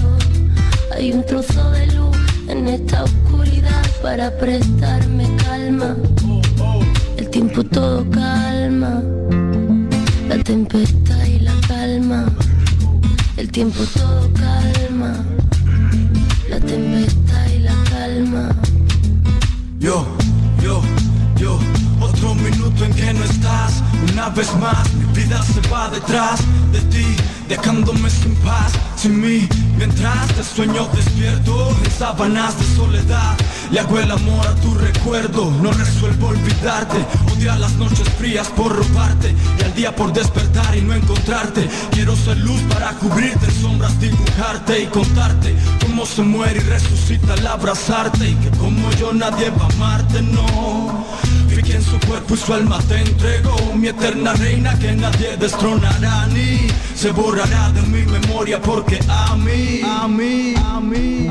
[0.92, 2.16] Hay un trozo de luz
[2.48, 5.94] en esta oscuridad para prestarme calma.
[7.16, 9.02] El tiempo todo calma.
[10.28, 12.24] La tempestad y la calma.
[13.36, 15.33] El tiempo todo calma.
[24.24, 26.40] Una vez más, mi vida se va detrás
[26.72, 27.04] de ti,
[27.46, 29.46] dejándome sin paz, sin mí.
[29.76, 33.36] Mientras te sueño despierto en sábanas de soledad.
[33.70, 37.04] Le hago el amor a tu recuerdo, no resuelvo olvidarte.
[37.34, 41.68] Odia las noches frías por robarte y al día por despertar y no encontrarte.
[41.90, 47.46] Quiero ser luz para cubrirte sombras, dibujarte y contarte cómo se muere y resucita al
[47.46, 48.30] abrazarte.
[48.30, 51.04] Y que como yo nadie va a amarte, no.
[51.64, 56.68] Quien su cuerpo y su alma te entregó, mi eterna reina que nadie destronará ni
[56.94, 61.30] se borrará de mi memoria porque a mí, a mí, a mí,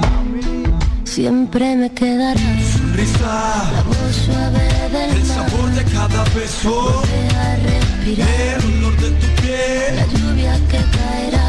[1.03, 2.39] Siempre me quedará
[2.71, 7.03] sonrisa, la voz suave del el sabor de cada beso,
[7.37, 8.29] a respirar.
[8.29, 11.42] el olor de tu la piel, lluvia que caerá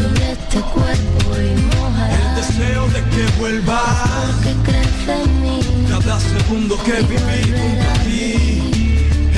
[0.00, 5.60] sobre este cuerpo y el deseo de que vuelvas, Que crece en mí.
[5.88, 8.28] Cada segundo que viví junto a ti,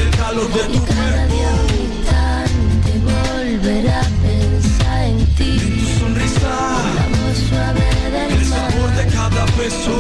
[0.02, 5.52] el calor de y tu cada día cuerpo, un instante volver a pensar en ti.
[5.80, 6.54] tu sonrisa,
[6.98, 8.70] La voz suave del el mar.
[8.70, 9.96] sabor de cada beso,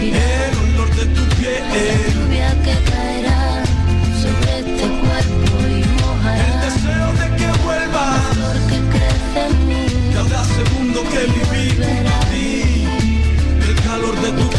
[0.00, 2.13] el olor de tu piel.
[11.24, 11.32] El
[13.82, 14.50] calor de tu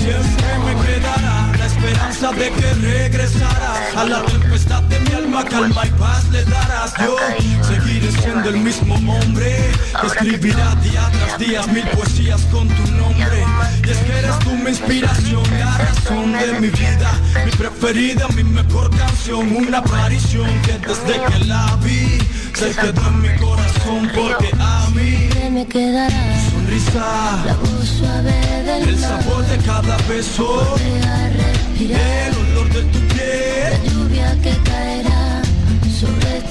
[0.00, 5.07] Siempre me quedará la esperanza de que regresarás A la tempestad de mi
[5.38, 7.16] alma calma y paz le darás Yo
[7.62, 9.70] seguiré siendo el mismo hombre
[10.00, 13.44] que escribirá día tras día mil poesías con tu nombre.
[13.86, 17.12] Y es que eres tú mi inspiración, la razón de mi vida,
[17.44, 22.18] mi preferida, mi mejor canción, una aparición que desde que la vi
[22.54, 28.88] se quedó en mi corazón porque a mí me quedará sonrisa, la voz suave del
[28.88, 33.92] el sabor de cada beso, respirar el olor de tu la piel.
[33.92, 35.27] lluvia que caerá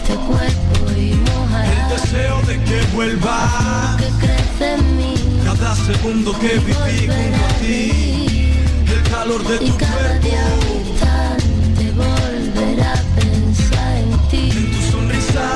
[0.07, 1.83] este cuerpo y mojará.
[1.83, 3.97] El deseo de que vuelva.
[3.97, 5.15] Que crece en mí.
[5.43, 8.53] cada segundo que viví junto a ti,
[8.87, 14.43] el calor de Y tu cada cuerpo, día un instante volverá a pensar en ti.
[14.57, 15.47] en tu sonrisa,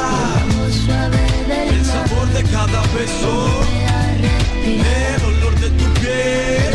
[0.86, 2.08] suave del el mar.
[2.10, 3.34] sabor de cada beso,
[4.66, 6.71] el olor de tu piel,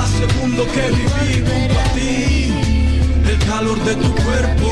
[0.00, 1.44] cada segundo que viví
[1.76, 2.52] a ti,
[3.28, 4.70] el calor de tu cuerpo.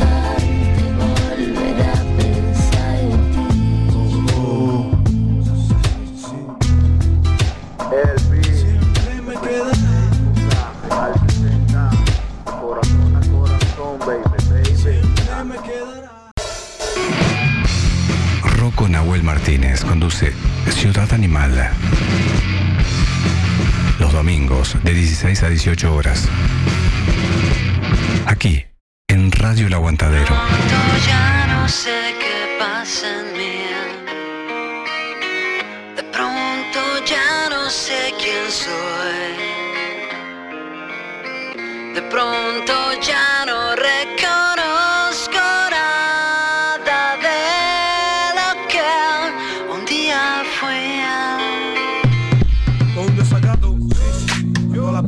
[0.00, 3.64] A pensar en ti.
[8.56, 9.72] Siempre me queda
[14.76, 16.12] siempre me quedará.
[18.56, 20.32] Rocco Nahuel Martínez conduce
[20.70, 21.70] Ciudad Animal.
[24.14, 26.28] Domingos de 16 a 18 horas.
[28.26, 28.64] Aquí,
[29.08, 30.26] en Radio El Aguantadero.
[30.26, 33.58] pronto ya no sé qué pasa en mí.
[35.96, 39.34] De pronto ya no sé quién soy.
[41.94, 43.33] De pronto ya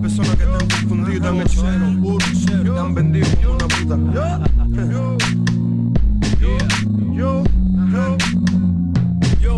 [0.06, 3.96] personas que te han confundido te han hecho cero, puro te han vendido una puta.
[4.14, 4.22] Yo,
[4.92, 5.16] yo,
[7.12, 7.44] yo,
[9.40, 9.56] yo,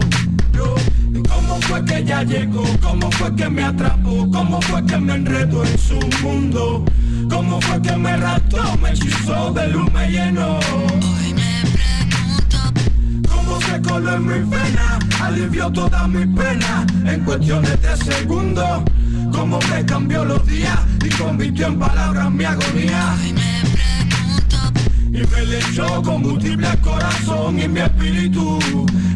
[0.53, 0.75] yo.
[1.13, 2.65] ¿Y ¿Cómo fue que ella llegó?
[2.81, 4.31] ¿Cómo fue que me atrapó?
[4.31, 6.85] ¿Cómo fue que me enredó en su mundo?
[7.29, 8.79] ¿Cómo fue que me raptó?
[8.79, 10.59] Me hechizó de luz, me llenó.
[10.59, 17.83] Hoy me pregunto Cómo se coló en mi pena, alivió toda mi pena en cuestiones
[17.83, 18.83] de segundos.
[19.33, 23.15] Cómo me cambió los días y convirtió en palabras mi agonía.
[23.21, 28.59] Hoy me Y me le echó combustible al corazón y mi espíritu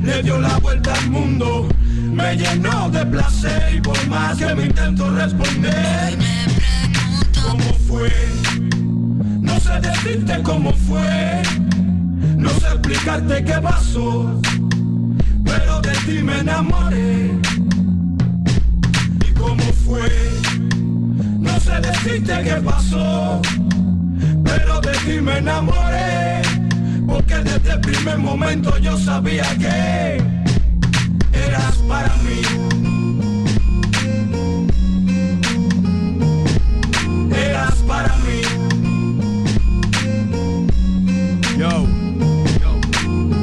[0.03, 1.69] le dio la vuelta al mundo.
[2.13, 6.19] Me llenó de placer y por más que me intento responder,
[7.43, 8.13] ¿cómo fue?
[9.41, 11.43] No sé decirte cómo fue,
[12.37, 14.41] no sé explicarte qué pasó,
[15.45, 17.31] pero de ti me enamoré.
[21.39, 23.43] No sé decirte qué pasó,
[24.45, 26.43] pero de ti me enamoré.
[27.07, 30.23] Porque desde el primer momento yo sabía que
[31.33, 32.43] eras para mí.
[37.35, 38.22] Eras para mí.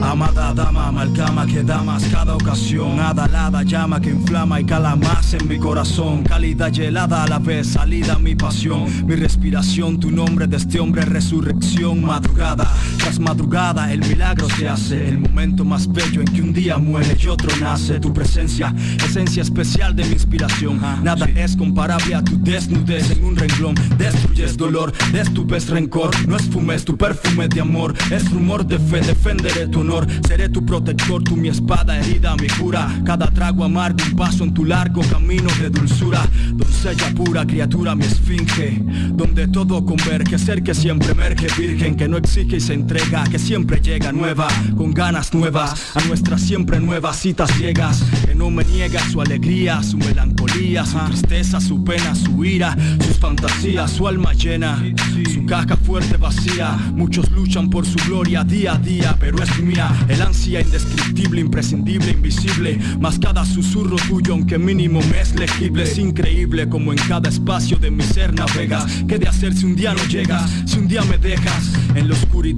[0.09, 2.03] Amada dama, amalgama que da más.
[2.05, 6.23] Cada ocasión Adalada llama que inflama y cala más en mi corazón.
[6.23, 8.85] Cálida y helada a la vez, salida mi pasión.
[9.05, 12.67] Mi respiración, tu nombre de este hombre, resurrección Madrugada.
[12.97, 15.09] Tras madrugada, el milagro se hace.
[15.09, 17.99] El momento más bello en que un día muere y otro nace.
[17.99, 18.73] Tu presencia,
[19.05, 20.81] esencia especial de mi inspiración.
[21.03, 23.11] Nada es comparable a tu desnudez.
[23.11, 26.09] En un renglón Destruyes dolor, destupes rencor.
[26.27, 29.98] No es fume, es tu perfume de amor Es rumor de fe, defenderé tu honor
[30.27, 32.87] Seré tu protector, tú mi espada herida, mi cura.
[33.05, 36.21] Cada trago amargo, un paso en tu largo camino de dulzura.
[36.53, 38.81] Doncella pura, criatura, mi esfinge.
[39.13, 43.39] Donde todo converge, ser que siempre emerge Virgen, que no exige y se entrega Que
[43.39, 44.47] siempre llega nueva,
[44.77, 45.95] con ganas nuevas.
[45.95, 50.97] A nuestras siempre nuevas citas ciegas Que no me niega su alegría, su melancolía Su
[51.07, 52.75] tristeza, su pena, su ira
[53.05, 54.81] Sus fantasías, su alma llena
[55.33, 56.77] Su caja fuerte vacía.
[56.93, 62.11] Muchos luchan por su gloria día a día Pero es mía el ansia indescriptible, imprescindible,
[62.11, 62.79] invisible.
[62.99, 65.83] Más cada susurro tuyo aunque mínimo me es legible.
[65.83, 68.85] Es increíble como en cada espacio de mi ser navegas.
[69.07, 70.49] ¿Qué de hacer si un día no llegas?
[70.65, 72.49] Si un día me dejas en la oscuridad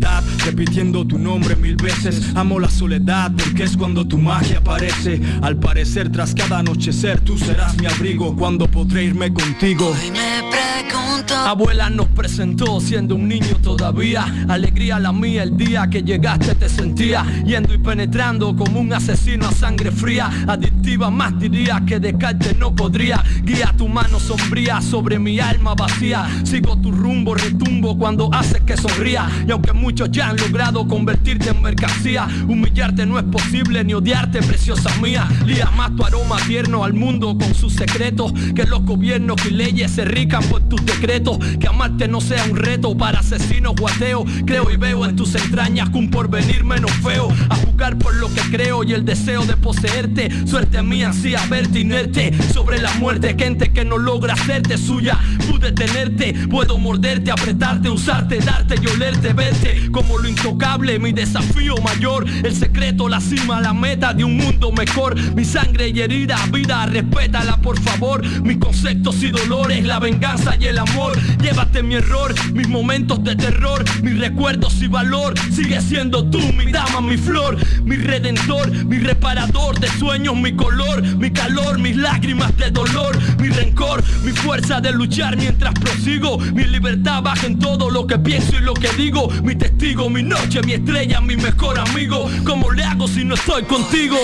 [0.45, 2.21] Repitiendo tu nombre mil veces.
[2.35, 5.21] Amo la soledad porque es cuando tu magia aparece.
[5.41, 8.35] Al parecer tras cada anochecer tú serás mi abrigo.
[8.35, 11.35] Cuando podré irme contigo Hoy me pregunto.
[11.35, 14.25] Abuela nos presentó siendo un niño todavía.
[14.47, 19.48] Alegría la mía el día que llegaste te sentía Yendo y penetrando como un asesino
[19.48, 23.23] a sangre fría, adictiva más diría que Descartes no podría.
[23.43, 26.27] Guía tu mano sombría sobre mi alma vacía.
[26.43, 29.30] Sigo tu rumbo, retumbo cuando haces que sonría.
[29.48, 34.41] Y aunque muchos ya han logrado convertirte en mercancía, humillarte no es posible ni odiarte,
[34.41, 35.27] preciosa mía.
[35.45, 38.34] Lía más tu aroma tierno al mundo con sus secretos.
[38.56, 41.38] Que los gobiernos y leyes se rican por tus decretos.
[41.60, 44.23] Que amarte no sea un reto para asesinos o ateos.
[44.45, 47.10] Creo y veo en tus entrañas que un porvenir menos feo.
[47.49, 50.29] A jugar por lo que creo y el deseo de poseerte.
[50.47, 53.35] Suerte mía así a verte inerte sobre la muerte.
[53.38, 55.19] Gente que no logra hacerte suya.
[55.49, 60.99] Pude tenerte, puedo morderte, apretarte, usarte, darte y olerte, verte como lo intocable.
[60.99, 65.19] Mi desafío mayor, el secreto, la cima, la meta de un mundo mejor.
[65.33, 68.25] Mi sangre y herida, vida, respétala por favor.
[68.41, 71.19] Mis conceptos y dolores, la venganza y el amor.
[71.41, 75.33] Llévate mi error, mis momentos de terror, mis recuerdos y valor.
[75.51, 81.01] Sigue siendo tú, mi dama, mi flor, mi redentor, mi reparador de sueños, mi color,
[81.17, 86.37] mi calor, mis lágrimas de dolor, mi rencor, mi fuerza de luchar mientras prosigo.
[86.37, 89.29] Mi libertad baja en todo lo que pienso y lo que digo.
[89.43, 92.29] Mi testigo, mi noche, mi estrella, mi mejor amigo.
[92.45, 94.17] ¿Cómo le hago si no estoy contigo?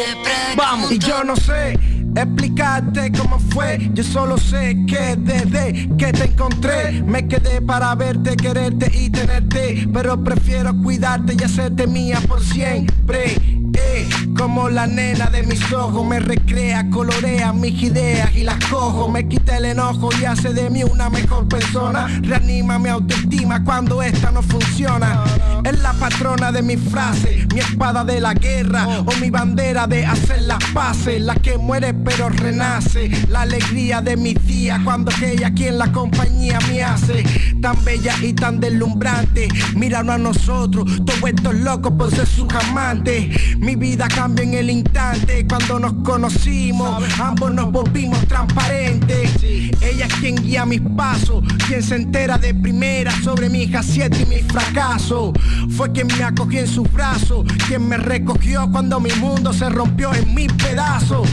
[0.55, 0.91] Vamos.
[0.91, 3.89] Y yo no sé explicarte cómo fue.
[3.93, 9.87] Yo solo sé que desde que te encontré me quedé para verte, quererte y tenerte.
[9.91, 13.35] Pero prefiero cuidarte y hacerte mía por siempre.
[13.79, 19.09] Eh, como la nena de mis ojos me recrea, colorea mis ideas y las cojo.
[19.09, 22.07] Me quita el enojo y hace de mí una mejor persona.
[22.21, 25.23] Reanima mi autoestima cuando esta no funciona.
[25.63, 30.05] Es la patrona de mis frases, mi espada de la guerra o mi bandera de
[30.05, 31.21] hacer las paces.
[31.21, 33.09] La que muere pero renace.
[33.29, 37.23] La alegría de mis días cuando aquella quien la compañía me hace.
[37.61, 39.47] Tan bella y tan deslumbrante.
[39.75, 43.57] Míranos a nosotros, todos estos locos por ser sus amantes.
[43.57, 47.03] Mi vida cambia en el instante cuando nos conocimos.
[47.19, 49.43] Ambos nos volvimos transparentes.
[49.43, 54.25] Ella es quien guía mis pasos, quien se entera de primera sobre mi acierto y
[54.25, 55.33] mi fracaso.
[55.69, 60.13] Fue quien me acogió en sus brazos, quien me recogió cuando mi mundo se rompió
[60.13, 61.27] en mil pedazos.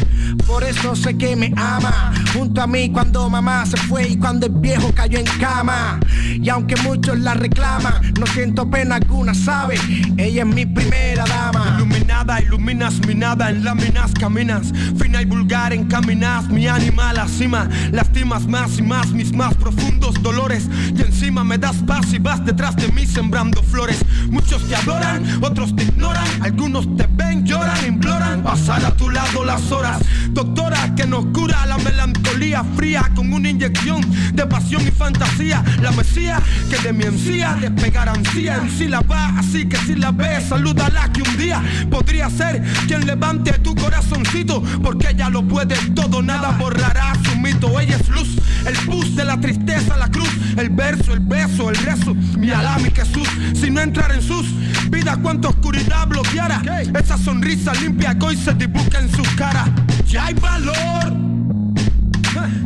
[0.46, 4.46] Por eso sé que me ama, junto a mí cuando mamá se fue y cuando
[4.46, 6.00] el viejo cayó en cama.
[6.24, 9.76] Y aunque muchos la reclaman, no siento pena alguna, ¿sabe?
[10.16, 11.76] Ella es mi primera dama.
[11.76, 17.68] Iluminada, iluminas mi nada, en láminas caminas, fina y vulgar encaminas mi ánima a cima,
[17.92, 22.44] lastimas más y más mis más profundos dolores y encima me das paz y vas
[22.44, 24.03] detrás de mí sembrando flores.
[24.30, 29.44] Muchos te adoran, otros te ignoran, algunos te ven, lloran, imploran pasar a tu lado
[29.44, 30.02] las horas.
[30.30, 34.02] Doctora que nos cura la melancolía fría con una inyección
[34.34, 35.62] de pasión y fantasía.
[35.80, 36.40] La mesía
[36.70, 40.48] que de mi encía despegar ansía en sí la va, así que si la ves,
[40.48, 46.22] salúdala que un día podría ser quien levante tu corazoncito, porque ella lo puede todo,
[46.22, 47.78] nada borrará su mito.
[47.78, 48.36] Ella es luz,
[48.66, 52.78] el pus de la tristeza, la cruz, el verso, el beso, el rezo, mi alá,
[52.78, 53.28] mi Jesús.
[53.54, 54.46] Si no entrar en sus
[54.90, 56.60] vidas, cuánta oscuridad bloqueara.
[56.98, 59.66] Esa sonrisa limpia que hoy se dibuja en su cara.
[60.08, 61.12] Ya hay valor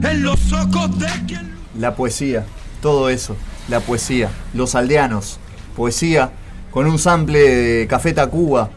[0.03, 2.47] en los ojos de quien La poesía,
[2.81, 3.37] todo eso,
[3.69, 5.39] la poesía, los aldeanos,
[5.77, 6.31] poesía
[6.71, 8.71] con un sample de Café Tacuba,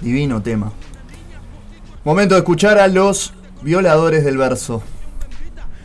[0.00, 0.72] divino tema.
[2.04, 4.82] Momento de escuchar a los violadores del verso.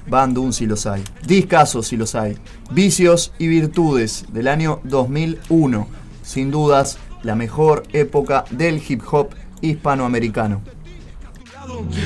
[0.07, 2.37] Bandun si los hay, Discasos si los hay,
[2.71, 5.87] Vicios y Virtudes del año 2001,
[6.27, 9.29] sin dudas la mejor época del hip hop
[9.61, 10.61] hispanoamericano.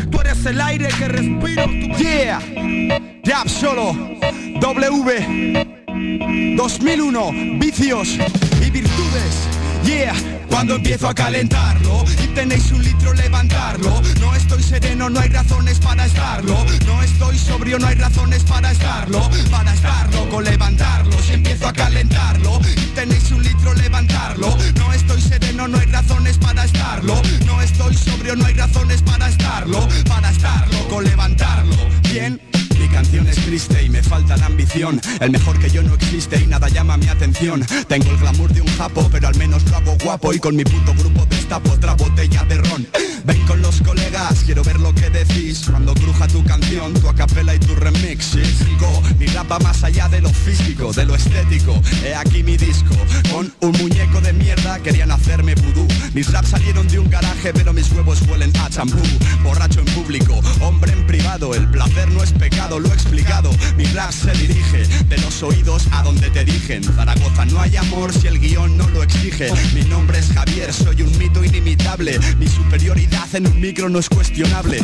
[0.10, 1.66] Tú eres el aire que respiro.
[1.98, 2.40] Yeah,
[3.26, 3.96] Rap Solo,
[4.60, 8.18] W, 2001, vicios
[8.66, 9.61] y virtudes.
[9.84, 10.14] Yeah,
[10.50, 14.02] cuando empiezo a calentarlo y tenéis un litro levantarlo.
[14.20, 16.66] No estoy sereno, no hay razones para estarlo.
[16.86, 19.30] No estoy sobrio, no hay razones para estarlo.
[19.50, 21.18] Para estar loco, levantarlo.
[21.22, 24.56] Si empiezo a calentarlo y tenéis un litro levantarlo.
[24.76, 27.22] No estoy sereno, no hay razones para estarlo.
[27.46, 29.88] No estoy sobrio, no hay razones para estarlo.
[30.08, 31.76] Para estar loco, levantarlo.
[32.04, 32.51] Bien.
[32.82, 35.00] Mi canción es triste y me falta la ambición.
[35.20, 37.64] El mejor que yo no existe y nada llama mi atención.
[37.88, 40.34] Tengo el glamour de un japo, pero al menos lo hago guapo.
[40.34, 42.88] Y con mi puto grupo destapo otra botella de ron.
[43.24, 45.66] Ven con los colegas, quiero ver lo que decís.
[45.70, 48.36] Cuando cruja tu canción, tu acapela y tu remix.
[48.80, 51.80] Go, mi rap va más allá de lo físico, de lo estético.
[52.04, 52.96] He aquí mi disco
[53.32, 55.88] Con un muñeco de mierda querían hacerme vudú.
[56.14, 59.02] Mis raps salieron de un garaje, pero mis huevos huelen a champú.
[59.44, 61.54] Borracho en público, hombre en privado.
[61.54, 63.52] El placer no es pecado, lo explicado.
[63.76, 66.84] Mi rap se dirige de los oídos a donde te dirigen.
[66.84, 69.50] Zaragoza no hay amor si el guion no lo exige.
[69.74, 72.20] Mi nombre es Javier, soy un mito inimitable.
[72.38, 74.80] Mi superioridad en un micro no es cuestionable.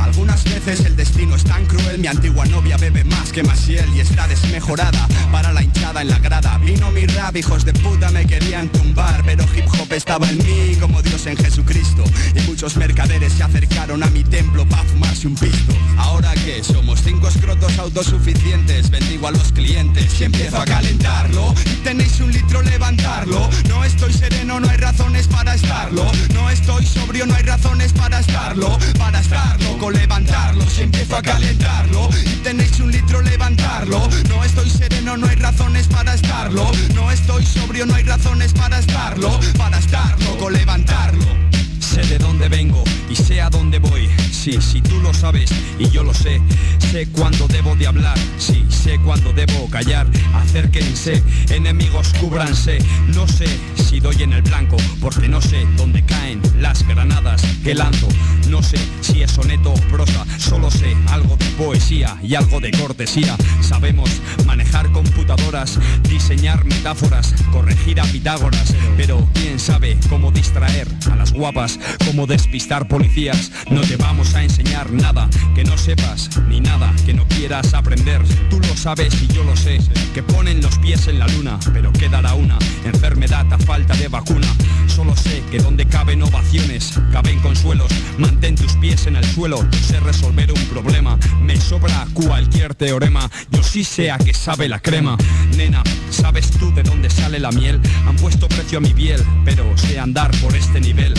[0.00, 1.98] Algunas veces el destino es tan cruel.
[1.98, 5.06] Mi antigua novia bebe más que Maciel y está desmejorada.
[5.32, 6.58] Para la hinchada en la grada.
[6.58, 9.22] Vino mi rap, hijos de puta me querían tumbar.
[9.24, 12.04] Pero hip hop estaba en mí como Dios en Jesucristo.
[12.34, 15.72] Y muchos mercaderes se acercaron a mi templo para fumarse un pisto.
[15.96, 21.54] Ahora que somos cinco escrotos autosuficientes, bendigo a los clientes y empiezo a calentarlo.
[21.84, 23.48] Tenéis un litro, levantarlo.
[23.68, 26.10] No estoy sereno, no hay razones para estarlo.
[26.34, 28.76] No estoy sobrio, no hay razones para estarlo.
[28.98, 32.08] Para estarlo, con levantarlo, si empiezo a calentarlo.
[32.42, 34.08] Tenéis un litro, levantarlo.
[34.28, 36.70] No estoy sereno, no hay razones para estarlo.
[36.94, 39.38] No estoy sobrio, no hay razones para estarlo.
[39.56, 41.59] Para estarlo, con levantarlo.
[42.00, 44.08] Sé de dónde vengo y sé a dónde voy.
[44.32, 46.40] Sí, si tú lo sabes y yo lo sé.
[46.78, 50.06] Sé cuándo debo de hablar, sí, sé cuándo debo callar.
[50.32, 52.78] Acérquense, enemigos cúbranse.
[53.08, 53.46] No sé
[53.90, 58.06] si doy en el blanco, porque no sé dónde caen las granadas que lanzo.
[58.48, 62.70] No sé si es soneto o prosa, solo sé algo de poesía y algo de
[62.70, 63.36] cortesía.
[63.60, 64.08] Sabemos
[64.46, 65.76] manejar computadoras,
[66.08, 68.74] diseñar metáforas, corregir a Pitágoras.
[68.96, 73.50] Pero quién sabe cómo distraer a las guapas, cómo despistar policías.
[73.70, 78.22] No te vamos a enseñar nada que no sepas, ni nada que no quieras aprender.
[78.50, 79.78] Tú lo sabes y yo lo sé,
[80.14, 84.46] que ponen los pies en la luna, pero quedará una enfermedad a de vacuna.
[84.86, 87.90] Solo sé que donde caben ovaciones, caben consuelos.
[88.18, 91.18] Mantén tus pies en el suelo, sé resolver un problema.
[91.40, 95.16] Me sobra cualquier teorema, yo sí sé a qué sabe la crema.
[95.56, 97.80] Nena, ¿sabes tú de dónde sale la miel?
[98.06, 101.14] Han puesto precio a mi piel, pero sé andar por este nivel.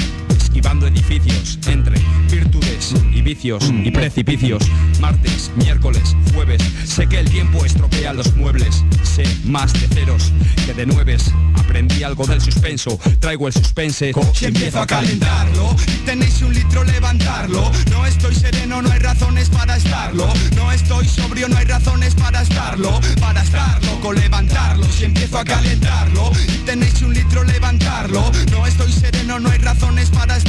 [0.51, 1.97] Esquivando edificios entre
[2.29, 4.61] virtudes y vicios y precipicios.
[4.99, 6.61] Martes, miércoles, jueves.
[6.83, 8.83] Sé que el tiempo estropea los muebles.
[9.01, 10.33] Sé más de ceros
[10.65, 11.31] que de nueves.
[11.55, 12.99] Aprendí algo del suspenso.
[13.19, 14.11] Traigo el suspense.
[14.33, 15.73] Si empiezo a calentarlo,
[16.05, 17.71] tenéis un litro, levantarlo.
[17.89, 20.27] No estoy sereno, no hay razones para estarlo.
[20.57, 22.99] No estoy sobrio, no hay razones para estarlo.
[23.21, 24.85] Para estarlo, con levantarlo.
[24.91, 26.33] Si empiezo a calentarlo,
[26.65, 28.29] tenéis un litro, levantarlo.
[28.51, 30.40] No estoy sereno, no hay razones para estarlo.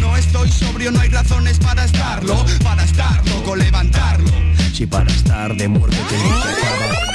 [0.00, 2.44] No estoy sobrio, no hay razones para estarlo.
[2.62, 4.30] Para estarlo, con levantarlo.
[4.72, 7.13] Si para estar de muerte tenéis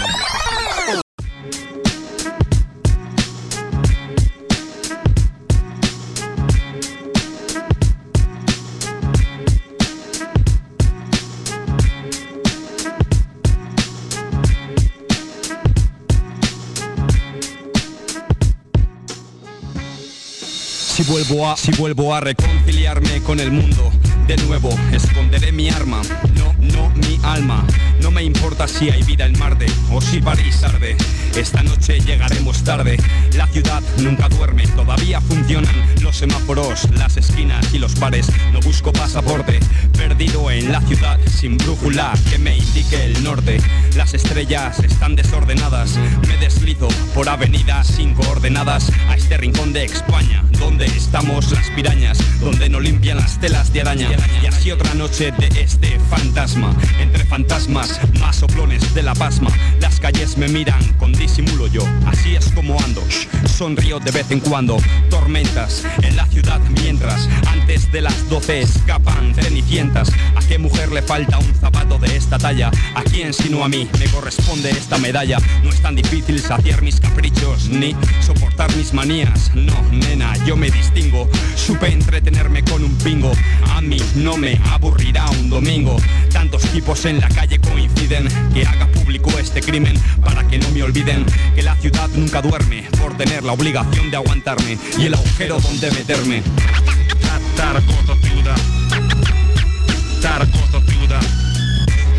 [21.00, 23.90] Si vuelvo a, si vuelvo a reconciliarme con el mundo
[24.28, 26.02] de nuevo, esconderé mi arma,
[26.36, 27.66] no, no mi alma.
[28.02, 30.98] No me importa si hay vida en Marte o si París arde.
[31.36, 32.98] Esta noche llegaremos tarde.
[33.36, 38.28] La ciudad nunca duerme, todavía funcionan los semáforos, las esquinas y los bares.
[38.52, 39.60] No busco pasaporte,
[39.98, 43.62] perdido en la ciudad sin brújula que me indique el norte.
[43.96, 45.98] Las estrellas están desordenadas,
[46.28, 52.18] me deslizo por avenidas sin coordenadas a este rincón de España, donde estamos las pirañas,
[52.40, 54.10] donde no limpian las telas de araña.
[54.41, 59.49] Y así otra noche de este fantasma, entre fantasmas más soplones de la pasma.
[59.80, 63.03] Las calles me miran con disimulo yo, así es como ando.
[63.45, 64.78] Sonrío de vez en cuando,
[65.10, 70.11] tormentas en la ciudad mientras antes de las 12 escapan cenicientas.
[70.36, 72.72] ¿A qué mujer le falta un zapato de esta talla?
[72.95, 75.38] ¿A quién sino a mí me corresponde esta medalla?
[75.64, 79.52] No es tan difícil saciar mis caprichos ni soportar mis manías.
[79.56, 81.30] No, nena, yo me distingo.
[81.56, 83.31] Supe entretenerme con un pingo.
[83.76, 85.97] A mí no me aburrirá un domingo.
[86.31, 90.84] Tantos tipos en la calle coinciden que haga público este crimen para que no me
[90.84, 91.26] olviden
[91.56, 95.91] que la ciudad nunca duerme por tener la obligación de aguantarme y el agujero donde
[95.91, 96.41] meterme.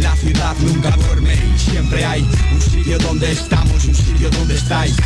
[0.00, 4.96] La ciudad nunca duerme y siempre hay un sitio donde estamos, un sitio donde estáis.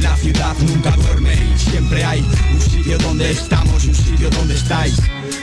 [0.00, 4.96] La ciudad nunca duerme y siempre hay un sitio donde estamos, un sitio donde estáis.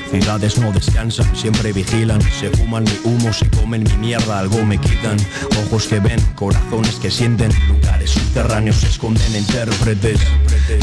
[0.10, 4.80] Ciudades no descansan, siempre vigilan Se fuman mi humo, se comen mi mierda, algo me
[4.80, 5.18] quitan.
[5.66, 10.20] Ojos que ven, corazones que sienten Lugares subterráneos se esconden intérpretes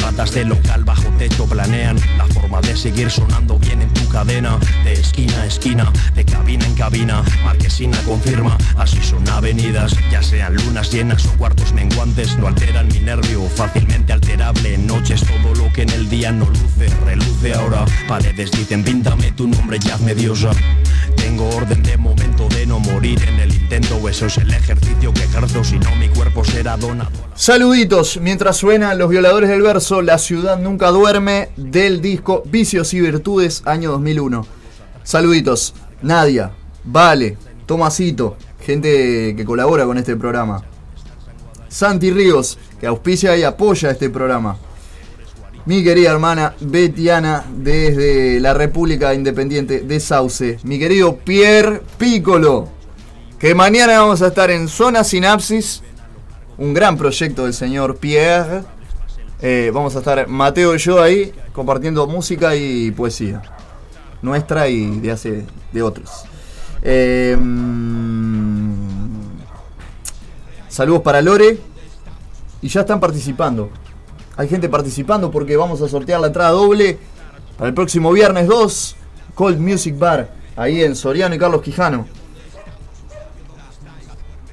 [0.03, 3.81] Ratas de local bajo techo planean La forma de seguir sonando bien
[4.15, 10.23] cadena De esquina a esquina, de cabina en cabina Marquesina confirma, así son avenidas Ya
[10.23, 15.55] sean lunas llenas o cuartos menguantes No alteran mi nervio, fácilmente alterable En noches todo
[15.57, 19.97] lo que en el día no luce Reluce ahora, paredes dicen píntame tu nombre ya
[19.97, 20.51] hazme diosa
[21.17, 25.25] tengo orden de momento de no morir en el intento Eso es el ejercicio que
[25.25, 30.19] ejerzo Si no mi cuerpo será donado Saluditos, mientras suenan los violadores del verso, La
[30.19, 34.47] ciudad nunca duerme, del disco Vicios y Virtudes, año 2001.
[35.03, 36.53] Saluditos, Nadia,
[36.85, 40.63] Vale, Tomasito, gente que colabora con este programa.
[41.69, 44.59] Santi Ríos, que auspicia y apoya este programa.
[45.65, 50.59] Mi querida hermana Betiana desde la República Independiente de Sauce.
[50.63, 52.69] Mi querido Pierre Piccolo,
[53.39, 55.83] que mañana vamos a estar en Zona Sinapsis,
[56.59, 58.63] un gran proyecto del señor Pierre.
[59.41, 63.43] Eh, vamos a estar Mateo y yo ahí compartiendo música y poesía.
[64.25, 66.25] Nuestra y de hace de otros.
[66.83, 68.73] Mm,
[70.67, 71.59] saludos para Lore.
[72.63, 73.69] Y ya están participando.
[74.39, 76.99] Hay gente participando porque vamos a sortear la entrada doble
[77.59, 78.97] para el próximo viernes 2.
[79.35, 80.33] Cold Music Bar.
[80.57, 82.07] Ahí en Soriano y Carlos Quijano.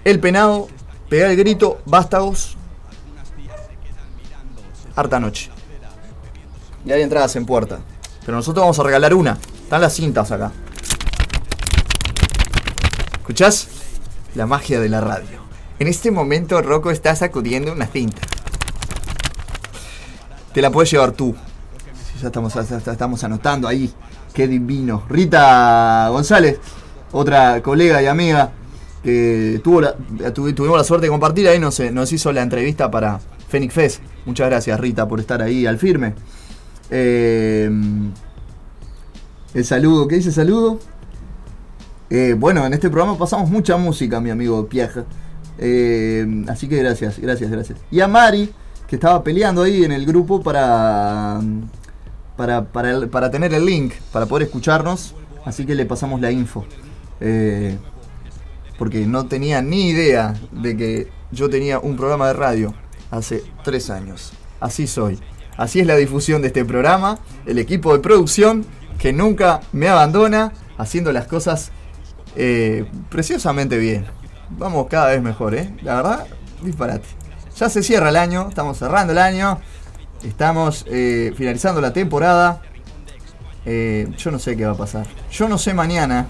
[0.03, 0.67] El penado.
[1.07, 1.79] Pegar el grito.
[1.85, 2.57] Vástagos.
[4.97, 5.49] Harta noche.
[6.85, 7.79] Y hay entradas en puerta.
[8.25, 9.37] Pero nosotros vamos a regalar una.
[9.71, 10.51] Están las cintas acá.
[13.19, 13.69] ¿Escuchás?
[14.35, 15.39] La magia de la radio.
[15.79, 18.19] En este momento Rocco está sacudiendo una cinta.
[20.53, 21.33] Te la puedes llevar tú.
[22.21, 23.93] Ya estamos, anotando ahí.
[24.33, 25.05] Qué divino.
[25.07, 26.59] Rita González,
[27.13, 28.51] otra colega y amiga
[29.01, 34.01] que tuvimos la suerte de compartir ahí, nos, nos hizo la entrevista para Phoenix Fest.
[34.25, 36.13] Muchas gracias Rita por estar ahí al firme.
[36.89, 37.71] Eh,
[39.53, 40.79] el saludo, ¿qué dice saludo?
[42.09, 45.03] Eh, bueno, en este programa pasamos mucha música, mi amigo Pierre.
[45.57, 47.79] Eh, así que gracias, gracias, gracias.
[47.89, 48.51] Y a Mari,
[48.87, 51.39] que estaba peleando ahí en el grupo para,
[52.35, 55.15] para, para, para tener el link, para poder escucharnos.
[55.45, 56.65] Así que le pasamos la info.
[57.19, 57.77] Eh,
[58.77, 62.73] porque no tenía ni idea de que yo tenía un programa de radio
[63.11, 64.33] hace tres años.
[64.59, 65.19] Así soy.
[65.55, 67.19] Así es la difusión de este programa.
[67.45, 68.65] El equipo de producción
[69.01, 71.71] que nunca me abandona haciendo las cosas
[72.35, 74.05] eh, preciosamente bien.
[74.51, 75.73] Vamos cada vez mejor, ¿eh?
[75.81, 76.27] La verdad,
[76.61, 77.07] disparate.
[77.57, 79.59] Ya se cierra el año, estamos cerrando el año,
[80.23, 82.61] estamos eh, finalizando la temporada.
[83.65, 85.07] Eh, yo no sé qué va a pasar.
[85.31, 86.27] Yo no sé mañana.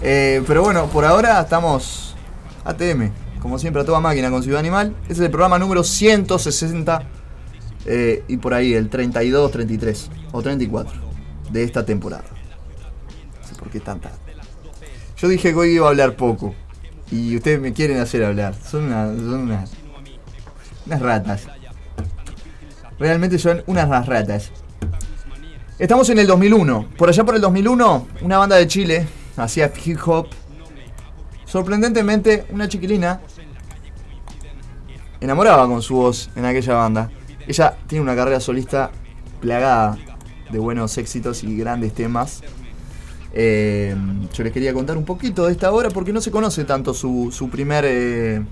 [0.00, 2.16] Pero bueno, por ahora estamos
[2.64, 3.10] ATM,
[3.40, 4.96] como siempre a toda máquina con Ciudad Animal.
[5.04, 7.02] Ese es el programa número 160
[7.86, 11.11] eh, y por ahí el 32, 33 o 34
[11.52, 12.24] de esta temporada.
[13.40, 14.10] No sé por qué tanta.
[15.16, 16.54] Yo dije que hoy iba a hablar poco
[17.10, 18.54] y ustedes me quieren hacer hablar.
[18.54, 19.70] Son, una- son unas,
[20.86, 21.46] unas ratas.
[22.98, 24.50] Realmente son unas ratas.
[25.78, 26.88] Estamos en el 2001.
[26.96, 29.06] Por allá por el 2001, una banda de Chile
[29.36, 30.28] hacía hip hop.
[31.44, 33.20] Sorprendentemente, una chiquilina
[35.20, 37.10] enamoraba con su voz en aquella banda.
[37.46, 38.90] Ella tiene una carrera solista
[39.40, 39.98] plagada
[40.52, 42.42] de buenos éxitos y grandes temas.
[43.34, 43.96] Eh,
[44.34, 47.30] yo les quería contar un poquito de esta obra porque no se conoce tanto su,
[47.32, 48.42] su primer eh,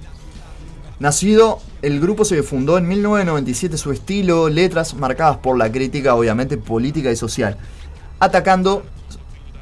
[0.98, 1.60] nacido.
[1.82, 7.10] El grupo se fundó en 1997, su estilo, letras marcadas por la crítica, obviamente política
[7.10, 7.56] y social,
[8.18, 8.82] atacando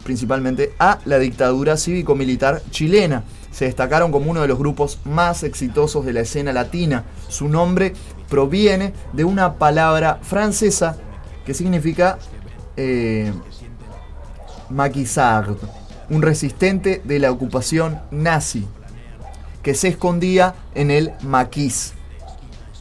[0.05, 3.25] principalmente a la dictadura cívico-militar chilena.
[3.51, 7.05] Se destacaron como uno de los grupos más exitosos de la escena latina.
[7.29, 7.93] Su nombre
[8.29, 10.97] proviene de una palabra francesa
[11.49, 12.19] que significa
[12.77, 13.33] eh,
[14.69, 15.57] maquisard,
[16.11, 18.69] un resistente de la ocupación nazi,
[19.63, 21.95] que se escondía en el maquis,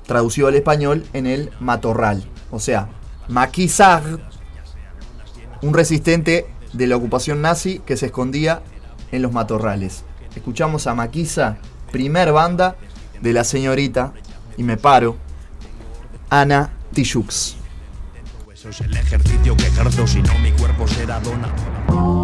[0.06, 2.26] traducido al español en el matorral.
[2.52, 2.89] O sea,
[3.30, 4.19] maquisard,
[5.61, 8.64] un resistente de la ocupación nazi que se escondía
[9.14, 10.03] en los matorrales.
[10.35, 11.57] Escuchamos a Maquisa,
[11.94, 12.76] primer banda
[13.22, 14.11] de la señorita,
[14.57, 15.15] y me paro,
[16.30, 17.56] Ana Tijoux.
[18.69, 22.16] Es el ejercicio que ejerzo Si no mi cuerpo será donado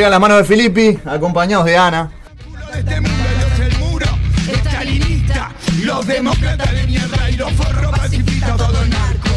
[0.00, 2.10] Llegan las manos de Filippi, acompañados de Ana.
[2.82, 3.04] este el
[5.84, 9.28] los demócratas de mierda y los forros pacifistas, todo narco,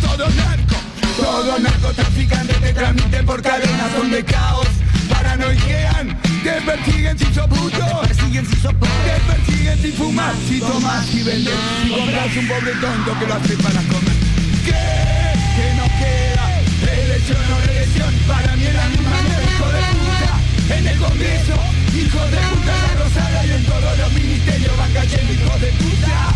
[0.00, 0.76] todo narco,
[1.16, 4.68] todo narcotraficantes te transmiten por cadenas, son de caos,
[5.08, 10.36] paranoiquean, te persiguen si sos puto, te persiguen si sos pobre, te persiguen si fumas,
[10.48, 14.14] si tomas, si vendes, si compras un pobre tonto que lo hace para comer.
[14.64, 15.32] ¿Qué?
[15.56, 16.44] ¿Qué nos queda?
[17.02, 20.03] Elección o reelección, para mí mierda, hijo de
[20.70, 21.54] en el Congreso,
[21.94, 26.34] hijo de puta la Rosada y en todos los ministerios van cayendo hijos de puta.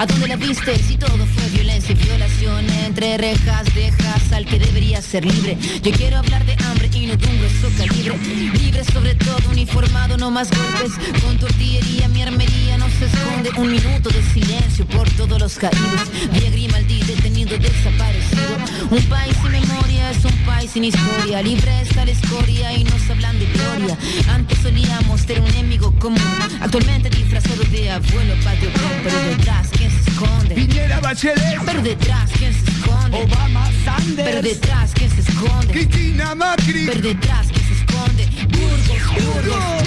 [0.00, 0.78] ¿A dónde la viste?
[0.78, 2.66] Si todo fue violencia y violación.
[2.86, 5.58] Entre rejas dejas al que debería ser libre.
[5.82, 8.16] Yo quiero hablar de hambre y no de un grueso calibre.
[8.58, 10.92] Libre sobre todo, uniformado, no más golpes.
[11.22, 13.50] Con tu artillería, mi armería no se esconde.
[13.58, 16.08] Un minuto de silencio por todos los caídos.
[16.32, 18.56] Vía Grimaldi, detenido, desaparecido.
[18.90, 21.42] Un país sin memoria es un país sin historia.
[21.42, 23.98] Libre está la escoria y nos hablan de gloria.
[24.30, 26.22] Antes solíamos ser un enemigo común.
[26.58, 28.70] Actualmente disfrazado de abuelo patrio.
[29.04, 29.79] Pero detrás, ¿quién se
[30.20, 30.54] esconde?
[30.54, 33.16] Piñera Bachelet, Pero detrás, ¿quién se esconde?
[33.16, 35.72] Obama Sanders, Pero detrás, ¿quién se esconde?
[35.72, 36.86] Cristina Macri.
[36.86, 38.28] Pero detrás, ¿quién se esconde?
[38.48, 39.79] Burgos, Burgos.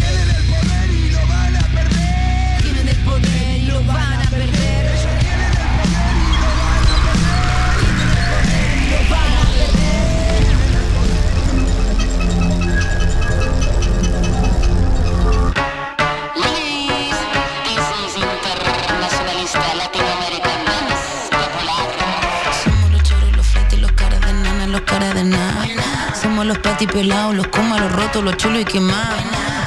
[27.32, 29.22] Los comas, los rotos, los chulos y quemados.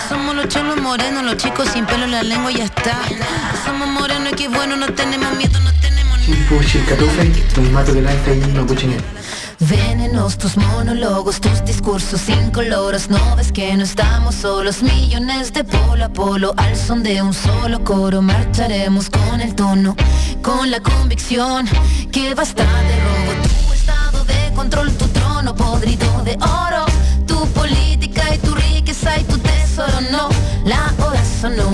[0.08, 2.98] Somos los cholos morenos, los chicos sin pelo en la lengua y ya está.
[3.64, 6.18] Somos morenos y qué bueno, no tenemos miedo, no tenemos
[8.66, 9.02] puchingen.
[9.60, 16.04] Venenos tus monólogos, tus discursos incoloros No ves que no estamos solos Millones de polo
[16.04, 19.96] a polo Al son de un solo coro Marcharemos con el tono
[20.42, 21.66] Con la convicción
[22.12, 23.32] Que basta de robo
[23.66, 26.75] Tu estado de control, tu trono podrido de oro
[27.66, 30.28] política y tu riqueza y tu tesoro No,
[30.64, 31.70] la hora sonó,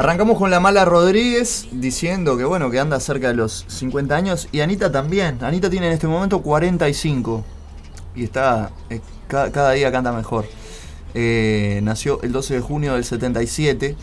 [0.00, 4.48] Arrancamos con la mala Rodríguez diciendo que bueno, que anda cerca de los 50 años
[4.50, 5.36] y Anita también.
[5.44, 7.44] Anita tiene en este momento 45
[8.16, 10.46] y está eh, ca- cada día canta mejor.
[11.12, 13.94] Eh, nació el 12 de junio del 77,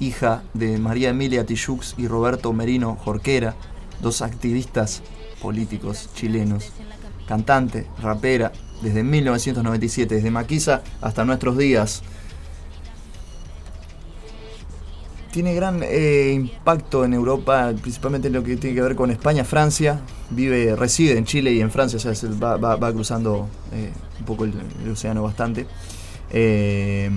[0.00, 3.54] hija de María Emilia Tijoux y Roberto Merino Jorquera,
[4.02, 5.00] dos activistas
[5.40, 6.72] políticos chilenos.
[7.26, 8.52] Cantante, rapera,
[8.82, 12.02] desde 1997, desde Maquisa hasta nuestros días.
[15.32, 19.44] Tiene gran eh, impacto en Europa, principalmente en lo que tiene que ver con España,
[19.44, 20.00] Francia.
[20.30, 23.90] Vive, reside en Chile y en Francia, o sea, se va, cruzando eh,
[24.20, 24.52] un poco el,
[24.92, 25.66] océano bastante.
[26.30, 27.10] Eh,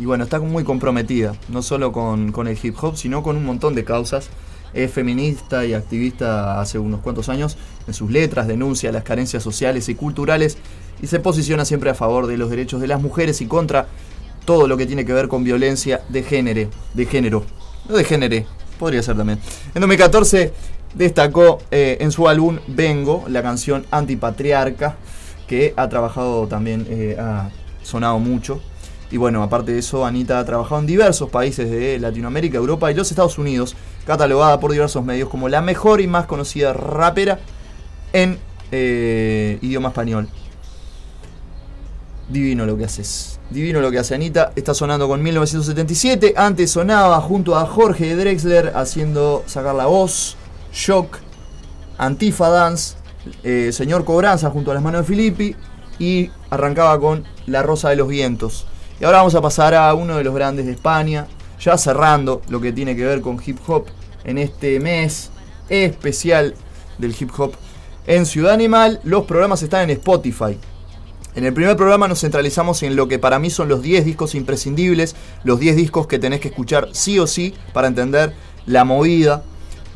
[0.00, 3.76] y bueno, está muy comprometida, no solo con el hip hop, sino con un montón
[3.76, 4.28] de causas.
[4.74, 7.56] Es feminista y activista hace unos cuantos años.
[7.86, 10.58] En sus letras denuncia las carencias sociales y culturales
[11.00, 13.86] y se posiciona siempre a favor de los derechos de las mujeres y contra
[14.48, 16.70] todo lo que tiene que ver con violencia de género.
[16.94, 17.44] De género.
[17.86, 18.46] No de género,
[18.78, 19.38] podría ser también.
[19.74, 20.54] En 2014
[20.94, 24.96] destacó eh, en su álbum Vengo, la canción Antipatriarca,
[25.46, 27.50] que ha trabajado también, eh, ha
[27.82, 28.62] sonado mucho.
[29.10, 32.94] Y bueno, aparte de eso, Anita ha trabajado en diversos países de Latinoamérica, Europa y
[32.94, 33.76] los Estados Unidos,
[34.06, 37.38] catalogada por diversos medios como la mejor y más conocida rapera
[38.14, 38.38] en
[38.72, 40.26] eh, idioma español.
[42.30, 43.37] Divino lo que haces.
[43.50, 44.52] Divino lo que hace Anita.
[44.56, 46.34] Está sonando con 1977.
[46.36, 50.36] Antes sonaba junto a Jorge Drexler haciendo sacar la voz.
[50.72, 51.18] Shock.
[51.96, 52.96] Antifa Dance.
[53.42, 55.56] eh, Señor Cobranza junto a las manos de Filippi.
[55.98, 58.66] Y arrancaba con La Rosa de los Vientos.
[59.00, 61.26] Y ahora vamos a pasar a uno de los grandes de España.
[61.60, 63.86] Ya cerrando lo que tiene que ver con hip hop
[64.24, 65.30] en este mes
[65.68, 66.54] especial
[66.98, 67.52] del hip hop
[68.06, 69.00] en Ciudad Animal.
[69.02, 70.58] Los programas están en Spotify.
[71.38, 74.34] En el primer programa nos centralizamos en lo que para mí son los 10 discos
[74.34, 78.32] imprescindibles, los 10 discos que tenés que escuchar sí o sí para entender
[78.66, 79.44] la movida,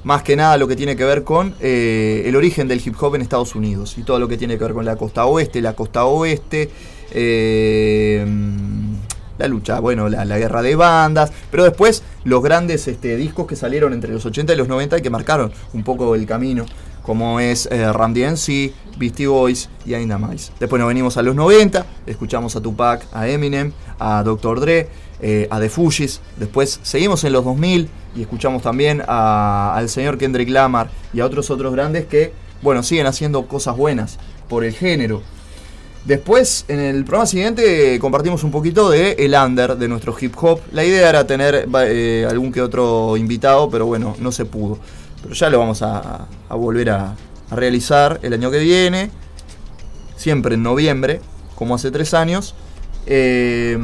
[0.05, 3.17] más que nada lo que tiene que ver con eh, el origen del hip hop
[3.17, 5.73] en Estados Unidos y todo lo que tiene que ver con la costa oeste, la
[5.73, 6.71] costa oeste,
[7.11, 8.25] eh,
[9.37, 13.93] la lucha, bueno, la, guerra de bandas, pero después los grandes este, discos que salieron
[13.93, 16.67] entre los 80 y los 90 y que marcaron un poco el camino,
[17.03, 20.53] como es eh, Ram DMC, Beastie Boys y Ainda Más.
[20.61, 24.61] Después nos venimos a los 90, escuchamos a Tupac, a Eminem, a Dr.
[24.61, 24.89] Dre,
[25.21, 26.21] eh, a The Fugees.
[26.39, 31.27] Después seguimos en los 2000 y escuchamos también a- al señor Kendrick Lamar y a
[31.27, 34.19] otros otros grandes que, bueno, siguen haciendo cosas buenas
[34.49, 35.23] por el género.
[36.05, 40.59] Después, en el programa siguiente, compartimos un poquito de el under de nuestro hip hop.
[40.73, 44.79] La idea era tener eh, algún que otro invitado, pero bueno, no se pudo.
[45.23, 47.15] Pero ya lo vamos a, volver a,
[47.51, 49.11] a realizar el año que viene.
[50.17, 51.21] siempre en noviembre,
[51.55, 52.55] como hace tres años,
[53.07, 53.77] eh,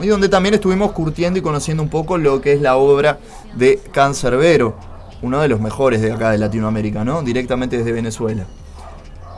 [0.00, 3.18] y donde también estuvimos curtiendo y conociendo un poco lo que es la obra
[3.56, 4.76] de Cancerbero,
[5.20, 7.22] uno de los mejores de acá de Latinoamérica, ¿no?
[7.22, 8.46] Directamente desde Venezuela.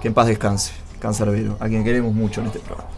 [0.01, 2.91] Que en paz descanse, Cancerbero, a quien queremos mucho en este programa.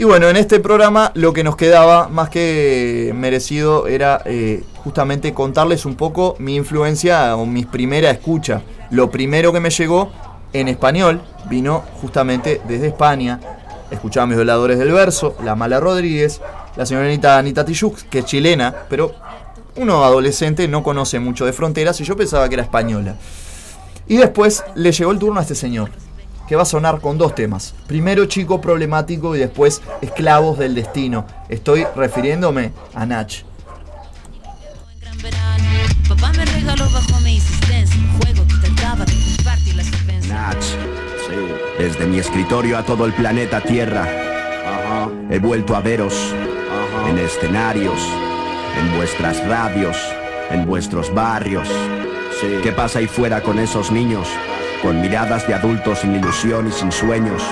[0.00, 5.34] Y bueno, en este programa lo que nos quedaba más que merecido era eh, justamente
[5.34, 8.62] contarles un poco mi influencia o mi primera escucha.
[8.92, 10.12] Lo primero que me llegó
[10.52, 11.20] en español
[11.50, 13.40] vino justamente desde España.
[13.90, 16.40] Escuchaba a mis violadores del verso, La Mala Rodríguez,
[16.76, 19.16] la señorita Anita Tijoux, que es chilena, pero
[19.74, 23.16] uno adolescente no conoce mucho de fronteras y yo pensaba que era española.
[24.06, 25.90] Y después le llegó el turno a este señor,
[26.48, 27.74] que va a sonar con dos temas.
[27.86, 31.26] Primero chico problemático y después esclavos del destino.
[31.48, 33.44] Estoy refiriéndome a Nach.
[40.28, 40.64] Nach,
[41.78, 44.08] desde mi escritorio a todo el planeta Tierra.
[45.30, 46.14] He vuelto a veros
[47.08, 48.00] en escenarios,
[48.80, 49.96] en vuestras radios,
[50.50, 51.68] en vuestros barrios.
[52.62, 54.28] ¿Qué pasa ahí fuera con esos niños?
[54.82, 57.42] Con miradas de adultos sin ilusión y sin sueños.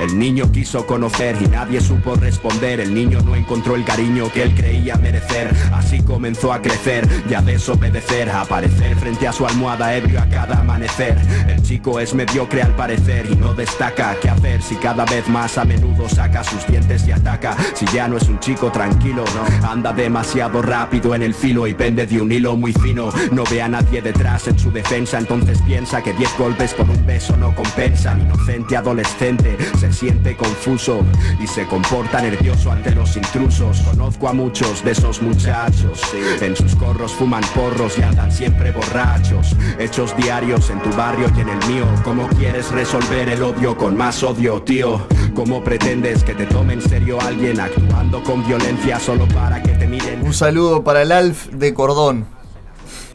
[0.00, 2.80] El niño quiso conocer y nadie supo responder.
[2.80, 5.54] El niño no encontró el cariño que él creía merecer.
[5.74, 8.30] Así comenzó a crecer y a desobedecer.
[8.30, 11.18] A aparecer frente a su almohada ebrio a cada amanecer.
[11.46, 14.16] El chico es mediocre al parecer y no destaca.
[14.22, 17.54] ¿Qué hacer si cada vez más a menudo saca sus dientes y ataca?
[17.74, 19.68] Si ya no es un chico tranquilo, no.
[19.68, 23.10] Anda demasiado rápido en el filo y pende de un hilo muy fino.
[23.32, 25.18] No ve a nadie detrás en su defensa.
[25.18, 28.22] Entonces piensa que 10 golpes por un beso no compensan.
[28.22, 29.58] Inocente adolescente
[29.92, 31.00] siente confuso
[31.40, 33.80] y se comporta nervioso ante los intrusos.
[33.80, 36.00] Conozco a muchos de esos muchachos.
[36.40, 39.56] En sus corros fuman porros y andan siempre borrachos.
[39.78, 41.86] Hechos diarios en tu barrio y en el mío.
[42.04, 45.06] ¿Cómo quieres resolver el odio con más odio, tío?
[45.34, 49.86] ¿Cómo pretendes que te tome en serio alguien actuando con violencia solo para que te
[49.86, 50.22] miren?
[50.22, 52.26] Un saludo para el Alf de Cordón.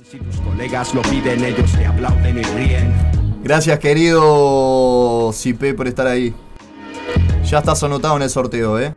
[0.10, 2.94] Si tus colegas lo piden, ellos te aplauden y ríen.
[3.44, 6.34] Gracias querido Cipe por estar ahí.
[7.46, 8.96] Ya estás anotado en el sorteo, ¿eh?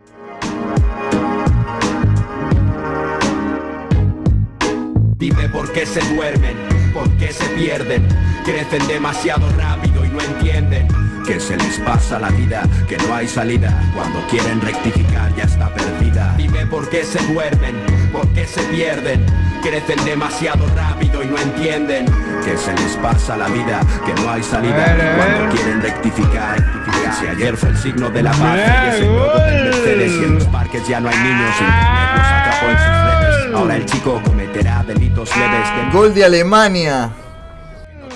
[5.17, 6.57] Dime por qué se duermen,
[6.95, 8.09] por qué se pierden,
[8.45, 10.89] crecen demasiado rápido y no entienden
[11.27, 15.73] que se les pasa la vida, que no hay salida, cuando quieren rectificar ya está
[15.75, 16.35] perdida.
[16.39, 17.77] Dime por qué se duermen,
[18.11, 19.27] por qué se pierden,
[19.61, 22.07] crecen demasiado rápido y no entienden
[22.45, 27.15] que se les pasa la vida, que no hay salida, cuando quieren rectificar, rectificar.
[27.15, 30.25] Si ayer fue el signo de la paz y es el logo del Mercedes y
[30.25, 33.55] en los parques ya no hay niños, internet los atrapó en sus redes.
[33.55, 37.11] Ahora el chico cometerá delitos leves de Gol de Alemania.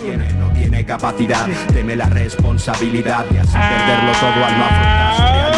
[0.00, 5.51] tiene, no tiene capacidad, teme la responsabilidad de así perderlo todo al no afrontar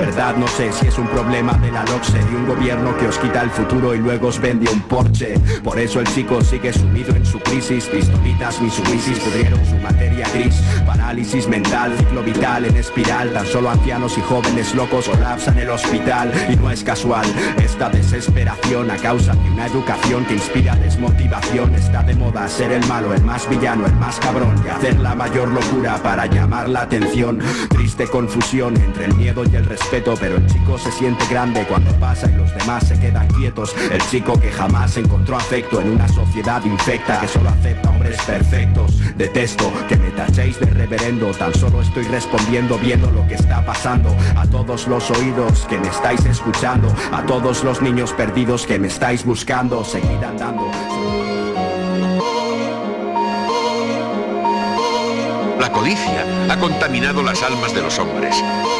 [0.00, 3.18] verdad no sé si es un problema de la LOCSE, de un gobierno que os
[3.18, 5.38] quita el futuro y luego os vende un Porsche.
[5.64, 9.76] Por eso el chico sigue sumido en su crisis, pistolitas ni su crisis pudrieron su
[9.76, 10.56] materia gris.
[10.86, 16.30] Parálisis mental, ciclo vital en espiral, tan solo ancianos y jóvenes locos colapsan el hospital.
[16.50, 17.26] Y no es casual
[17.62, 21.74] esta desesperación a causa de una educación que inspira desmotivación.
[21.74, 25.14] Está de moda ser el malo, el más villano, el más cabrón y hacer la
[25.14, 27.38] mayor locura para llamar la atención.
[27.70, 31.92] Triste confusión entre el miedo y el respeto, pero el chico se siente grande cuando
[32.00, 33.74] pasa y los demás se quedan quietos.
[33.90, 39.00] El chico que jamás encontró afecto en una sociedad infecta que solo acepta hombres perfectos.
[39.16, 44.14] Detesto que me tachéis de reverendo, tan solo estoy respondiendo viendo lo que está pasando.
[44.36, 48.88] A todos los oídos que me estáis escuchando, a todos los niños perdidos que me
[48.88, 51.35] estáis buscando, seguid andando.
[55.66, 58.36] La codicia ha contaminado las almas de los hombres.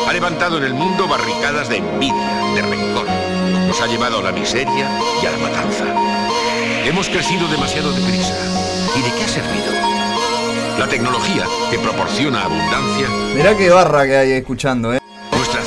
[0.06, 3.06] Ha levantado en el mundo barricadas de envidia, de rencor.
[3.66, 4.88] Nos ha llevado a la miseria
[5.20, 5.84] y a la matanza.
[6.84, 8.36] Hemos crecido demasiado deprisa.
[8.96, 9.72] ¿Y de qué ha servido?
[10.78, 13.08] La tecnología que proporciona abundancia.
[13.34, 15.00] Mirá qué barra que hay escuchando, ¿eh?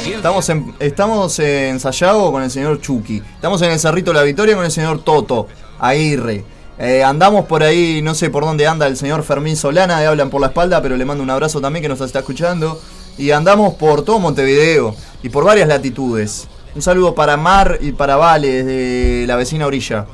[0.06, 3.22] Estamos en, estamos en Sayago con el señor Chucky.
[3.36, 6.46] Estamos en el Cerrito de la Victoria con el señor Toto Aguirre.
[6.82, 10.30] Eh, andamos por ahí, no sé por dónde anda el señor Fermín Solana, de Hablan
[10.30, 12.82] por la Espalda, pero le mando un abrazo también que nos está escuchando.
[13.18, 16.48] Y andamos por todo Montevideo y por varias latitudes.
[16.74, 20.06] Un saludo para Mar y para Vale desde la vecina orilla.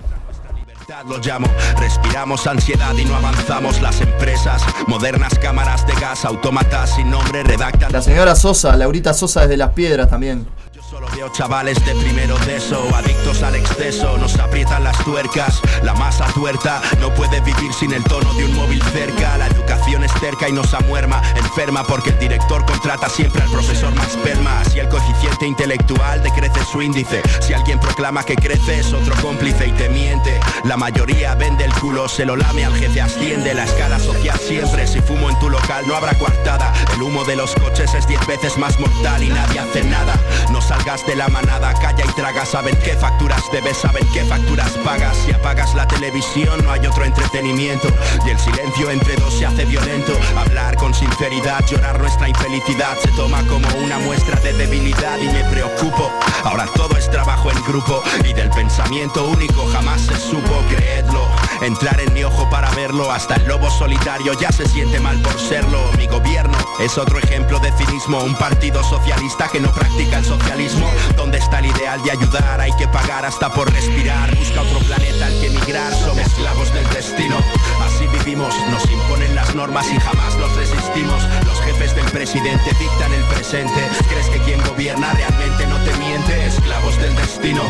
[1.07, 1.47] Lo llamo,
[1.77, 4.63] respiramos ansiedad y no avanzamos las empresas.
[4.87, 7.91] Modernas cámaras de gas, autómatas sin nombre redactan.
[7.91, 10.47] La señora Sosa, Laurita Sosa desde Las Piedras también.
[10.95, 15.59] Solo veo chavales de primero de eso, adictos al exceso, nos aprietan las tuercas.
[15.83, 16.81] La masa tuerta.
[17.01, 19.37] No puede vivir sin el tono de un móvil cerca.
[19.37, 23.93] La educación es terca y nos amuerma Enferma porque el director contrata siempre al profesor
[23.93, 24.63] más perma.
[24.63, 27.21] Si el coeficiente intelectual decrece su índice.
[27.41, 30.39] Si alguien proclama que crece es otro cómplice y te miente.
[30.63, 33.53] La mayoría vende el culo, se lo lame al jefe asciende.
[33.53, 36.71] La escala social siempre, si fumo en tu local no habrá coartada.
[36.93, 40.17] El humo de los coches es diez veces más mortal y nadie hace nada.
[40.51, 42.45] No de la manada, calla y traga.
[42.45, 45.17] Saben qué facturas debes, saben qué facturas pagas.
[45.17, 47.87] Si apagas la televisión no hay otro entretenimiento.
[48.23, 50.13] Y el silencio entre dos se hace violento.
[50.37, 55.43] Hablar con sinceridad, llorar nuestra infelicidad Se toma como una muestra de debilidad y me
[55.45, 56.11] preocupo.
[56.43, 61.27] Ahora todo es trabajo en grupo Y del pensamiento único jamás se supo, creedlo
[61.61, 63.11] Entrar en mi ojo para verlo.
[63.11, 65.79] Hasta el lobo solitario ya se siente mal por serlo.
[65.97, 68.19] Mi gobierno es otro ejemplo de cinismo.
[68.19, 70.74] Un partido socialista que no practica el socialismo
[71.15, 72.61] ¿Dónde está el ideal de ayudar?
[72.61, 74.35] Hay que pagar hasta por respirar.
[74.35, 75.93] Busca otro planeta al que emigrar.
[75.93, 77.37] Somos esclavos del destino.
[77.85, 81.23] Así vivimos, nos imponen las normas y jamás los resistimos.
[81.45, 83.89] Los jefes del presidente dictan el presente.
[84.09, 86.45] ¿Crees que quien gobierna realmente no te miente?
[86.45, 87.63] Esclavos del destino.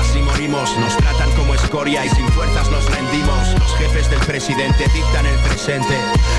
[0.00, 3.48] Así morimos, nos tratan como escoria y sin fuerzas nos rendimos.
[3.58, 5.96] Los jefes del presidente dictan el presente.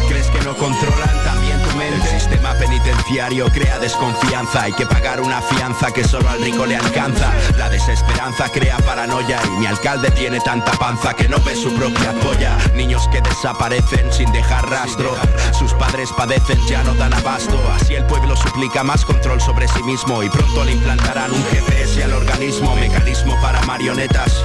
[0.07, 4.63] ¿Crees que no controlan también El sistema penitenciario crea desconfianza.
[4.63, 7.31] Hay que pagar una fianza que solo al rico le alcanza.
[7.57, 12.11] La desesperanza crea paranoia Y mi alcalde tiene tanta panza que no ve su propia
[12.21, 12.57] polla.
[12.75, 15.15] Niños que desaparecen sin dejar rastro.
[15.57, 17.57] Sus padres padecen, ya no dan abasto.
[17.73, 22.03] Así el pueblo suplica más control sobre sí mismo Y pronto le implantarán un GPS
[22.03, 22.75] al organismo.
[22.75, 24.43] Mecanismo para marionetas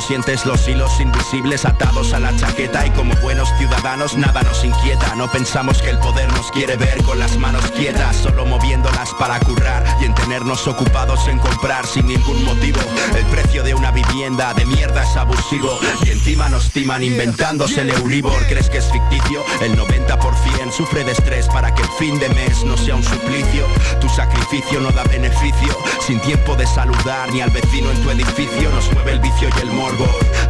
[0.00, 5.14] sientes los hilos invisibles atados a la chaqueta y como buenos ciudadanos nada nos inquieta.
[5.16, 9.38] No pensamos que el poder nos quiere ver con las manos quietas, solo moviéndolas para
[9.40, 12.80] currar y en tenernos ocupados en comprar sin ningún motivo.
[13.16, 17.90] El precio de una vivienda de mierda es abusivo y encima nos timan inventándose el
[17.90, 18.46] Euribor.
[18.46, 19.44] ¿Crees que es ficticio?
[19.60, 23.66] El 90% sufre de estrés para que el fin de mes no sea un suplicio.
[24.00, 25.76] Tu sacrificio no da beneficio,
[26.06, 28.70] sin tiempo de saludar ni al vecino en tu edificio.
[28.70, 29.70] Nos mueve el vicio y el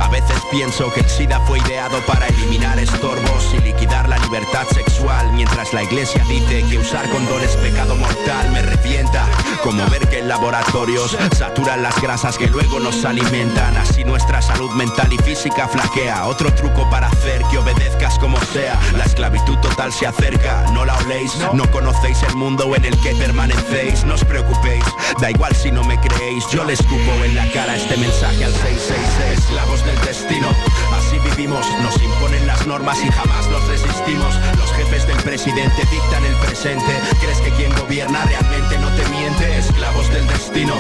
[0.01, 4.67] A veces pienso que el SIDA fue ideado para eliminar estorbos y liquidar la libertad
[4.73, 8.51] sexual, mientras la iglesia dice que usar condón es pecado mortal.
[8.53, 9.27] Me revienta
[9.63, 13.77] como ver que en laboratorios saturan las grasas que luego nos alimentan.
[13.77, 16.27] Así nuestra salud mental y física flaquea.
[16.27, 18.79] Otro truco para hacer que obedezcas como sea.
[18.97, 23.15] La esclavitud total se acerca, no la oléis, no conocéis el mundo en el que
[23.15, 24.05] permanecéis.
[24.05, 24.85] No os preocupéis,
[25.21, 26.45] da igual si no me creéis.
[26.51, 29.28] Yo les escupo en la cara este mensaje al 666.
[29.33, 30.49] Esclavos del destino,
[30.93, 31.67] así vivimos.
[31.83, 34.35] Nos imponen las normas y jamás nos resistimos.
[34.57, 36.93] Los jefes del presidente dictan el presente.
[37.21, 39.59] ¿Crees que quien gobierna realmente no te miente?
[39.59, 40.75] Esclavos del destino,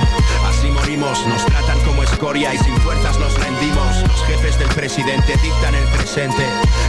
[0.49, 1.27] así morimos.
[1.27, 4.03] Nos tratan como escoria y sin fuerzas nos rendimos.
[4.09, 6.45] Los jefes del presidente dictan el presente.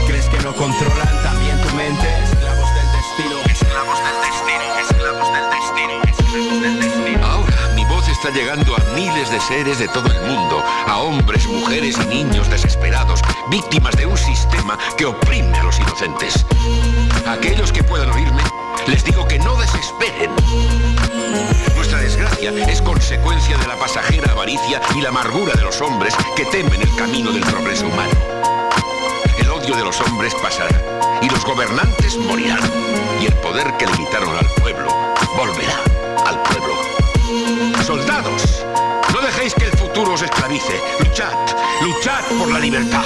[0.08, 2.08] ¿Crees que no controlan también tu mente?
[2.24, 6.99] Esclavos del destino, esclavos del destino, esclavos del destino, esclavos del destino.
[8.22, 12.50] Está llegando a miles de seres de todo el mundo, a hombres, mujeres y niños
[12.50, 16.46] desesperados, víctimas de un sistema que oprime a los inocentes.
[17.26, 18.44] Aquellos que puedan oírme,
[18.88, 20.32] les digo que no desesperen.
[21.78, 26.44] Nuestra desgracia es consecuencia de la pasajera avaricia y la amargura de los hombres que
[26.48, 28.12] temen el camino del progreso humano.
[29.38, 32.70] El odio de los hombres pasará y los gobernantes morirán
[33.22, 34.90] y el poder que le quitaron al pueblo
[35.38, 35.82] volverá
[36.26, 36.79] al pueblo.
[37.90, 38.64] Soldados,
[39.12, 40.80] no dejéis que el futuro os esclavice.
[41.00, 41.34] Luchad,
[41.82, 43.04] luchad por la libertad.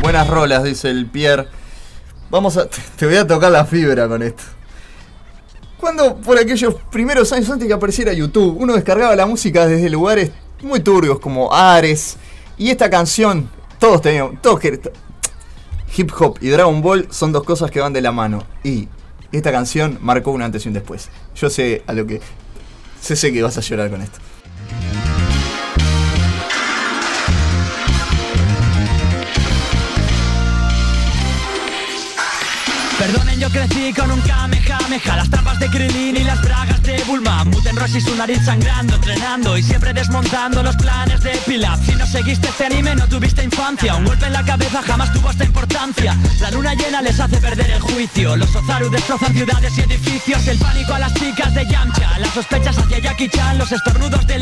[0.00, 1.48] Buenas rolas, dice el Pierre.
[2.30, 2.68] Vamos a.
[2.68, 4.44] Te voy a tocar la fibra con esto.
[5.76, 10.30] Cuando por aquellos primeros años antes que apareciera YouTube, uno descargaba la música desde lugares
[10.62, 12.16] muy turbios como Ares.
[12.62, 14.40] Y esta canción, todos teníamos.
[14.40, 14.62] Todos
[15.96, 18.44] hip hop y Dragon Ball son dos cosas que van de la mano.
[18.62, 18.88] Y
[19.32, 21.08] esta canción marcó un antes y un después.
[21.34, 22.20] Yo sé a lo que.
[23.00, 24.20] Sé, sé que vas a llorar con esto.
[32.96, 34.20] Perdonen, yo crecí con un
[34.72, 37.44] kamehameha Las trampas de Krilin y las bragas de Bulma.
[37.44, 41.84] Muten Roshi su nariz sangrando, entrenando Y siempre desmontando los planes de Pilaf.
[41.84, 43.94] Si no seguiste este anime no tuviste infancia.
[43.94, 46.16] Un golpe en la cabeza jamás tuvo esta importancia.
[46.40, 48.36] La luna llena les hace perder el juicio.
[48.36, 50.46] Los Ozaru destrozan ciudades y edificios.
[50.46, 52.18] El pánico a las chicas de Yamcha.
[52.18, 54.38] Las sospechas hacia Jackie Chan, los estornudos de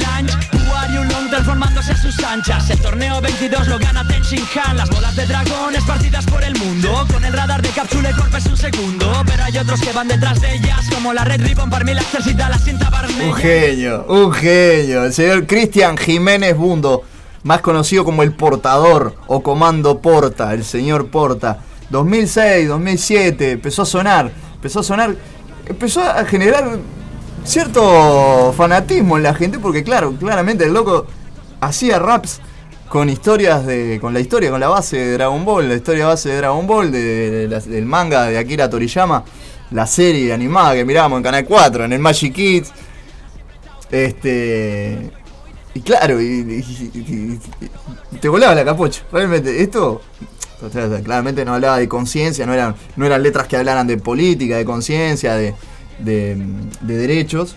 [0.81, 2.70] are you long transformándose a sus anchas.
[2.70, 4.77] El torneo 22 lo gana Tenshin Han.
[4.77, 7.07] Las bolas de dragón esparcidas por el mundo.
[7.12, 10.09] Con el radar de cápsula y golpe es un segundo Pero hay otros que van
[13.24, 15.05] Un genio, un genio.
[15.05, 17.05] El señor Cristian Jiménez Bundo,
[17.42, 21.60] más conocido como el portador o comando Porta, el señor Porta.
[21.90, 25.16] 2006, 2007, empezó a sonar, empezó a sonar,
[25.66, 26.78] empezó a generar
[27.44, 31.06] cierto fanatismo en la gente porque claro, claramente el loco
[31.60, 32.40] hacía raps
[32.88, 36.28] con historias de con la historia, con la base de Dragon Ball, la historia base
[36.28, 39.24] de Dragon Ball de, de del manga de Akira Toriyama,
[39.70, 42.72] la serie animada que mirábamos en Canal 4, en el Magic Kids.
[43.90, 45.10] Este
[45.74, 47.40] y claro, y,
[48.20, 49.02] te volaba la capucha.
[49.12, 50.01] Realmente, esto
[51.05, 54.64] claramente no hablaba de conciencia, no eran, no eran letras que hablaran de política, de
[54.64, 55.55] conciencia, de,
[55.98, 56.36] de,
[56.80, 57.56] de derechos.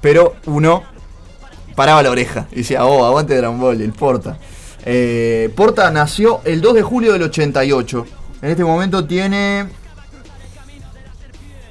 [0.00, 0.82] Pero uno
[1.74, 4.38] paraba la oreja y decía, oh, aguante Dragon Ball, el Porta.
[4.84, 8.06] Eh, Porta nació el 2 de julio del 88.
[8.42, 9.66] En este momento tiene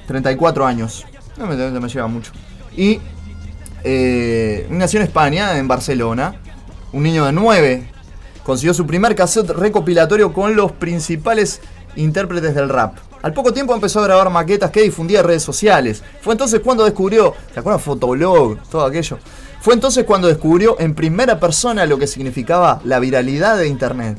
[0.07, 1.05] 34 años.
[1.38, 2.31] No me, no me lleva mucho.
[2.75, 2.99] Y
[3.84, 6.35] eh, nació en España, en Barcelona.
[6.91, 7.89] Un niño de 9.
[8.43, 11.61] Consiguió su primer cassette recopilatorio con los principales
[11.95, 12.97] intérpretes del rap.
[13.21, 16.03] Al poco tiempo empezó a grabar maquetas que difundía en redes sociales.
[16.21, 17.81] Fue entonces cuando descubrió, ¿te acuerdas?
[17.81, 19.17] Fotoblog, todo aquello.
[19.61, 24.17] Fue entonces cuando descubrió en primera persona lo que significaba la viralidad de Internet.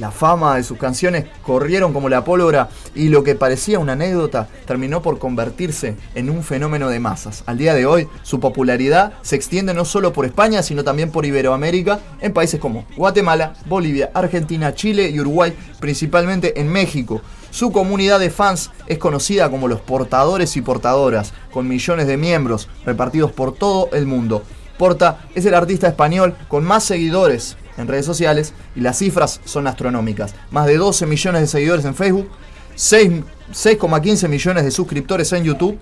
[0.00, 4.48] La fama de sus canciones corrieron como la pólvora y lo que parecía una anécdota
[4.66, 7.44] terminó por convertirse en un fenómeno de masas.
[7.44, 11.26] Al día de hoy, su popularidad se extiende no solo por España, sino también por
[11.26, 17.20] Iberoamérica, en países como Guatemala, Bolivia, Argentina, Chile y Uruguay, principalmente en México.
[17.50, 22.70] Su comunidad de fans es conocida como los portadores y portadoras, con millones de miembros
[22.86, 24.44] repartidos por todo el mundo.
[24.78, 29.66] Porta es el artista español con más seguidores en redes sociales y las cifras son
[29.66, 30.34] astronómicas.
[30.50, 32.28] Más de 12 millones de seguidores en Facebook,
[32.74, 33.12] 6
[33.52, 35.76] 6,15 millones de suscriptores en YouTube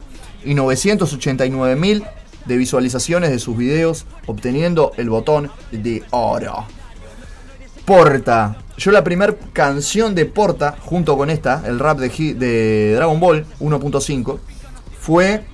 [0.44, 2.04] y 989 mil
[2.46, 6.64] de visualizaciones de sus videos, obteniendo el botón de oro.
[7.84, 8.56] Porta.
[8.78, 13.44] Yo la primera canción de Porta, junto con esta, el rap de, de Dragon Ball
[13.60, 14.38] 1.5,
[14.98, 15.44] fue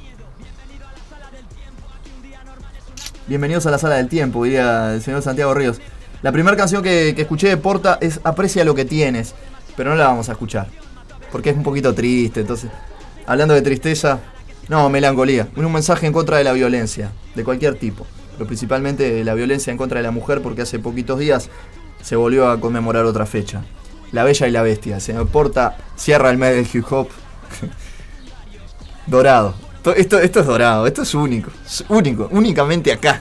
[3.26, 5.80] Bienvenidos a la sala del tiempo, diría el señor Santiago Ríos.
[6.24, 9.34] La primera canción que, escuché de Porta es Aprecia lo que tienes,
[9.76, 10.68] pero no la vamos a escuchar,
[11.30, 12.70] porque es un poquito triste, entonces,
[13.26, 14.20] hablando de tristeza,
[14.70, 19.22] no, melancolía, un mensaje en contra de la violencia, de cualquier tipo, pero principalmente de
[19.22, 21.50] la violencia en contra de la mujer, porque hace poquitos días
[22.02, 23.62] se volvió a conmemorar otra fecha.
[24.10, 27.08] La Bella y la Bestia, señor Porta cierra el mes del hip hop.
[29.06, 29.54] dorado.
[29.82, 31.50] To- Esto, esto es dorado, esto es único,
[31.90, 33.20] único, únicamente acá.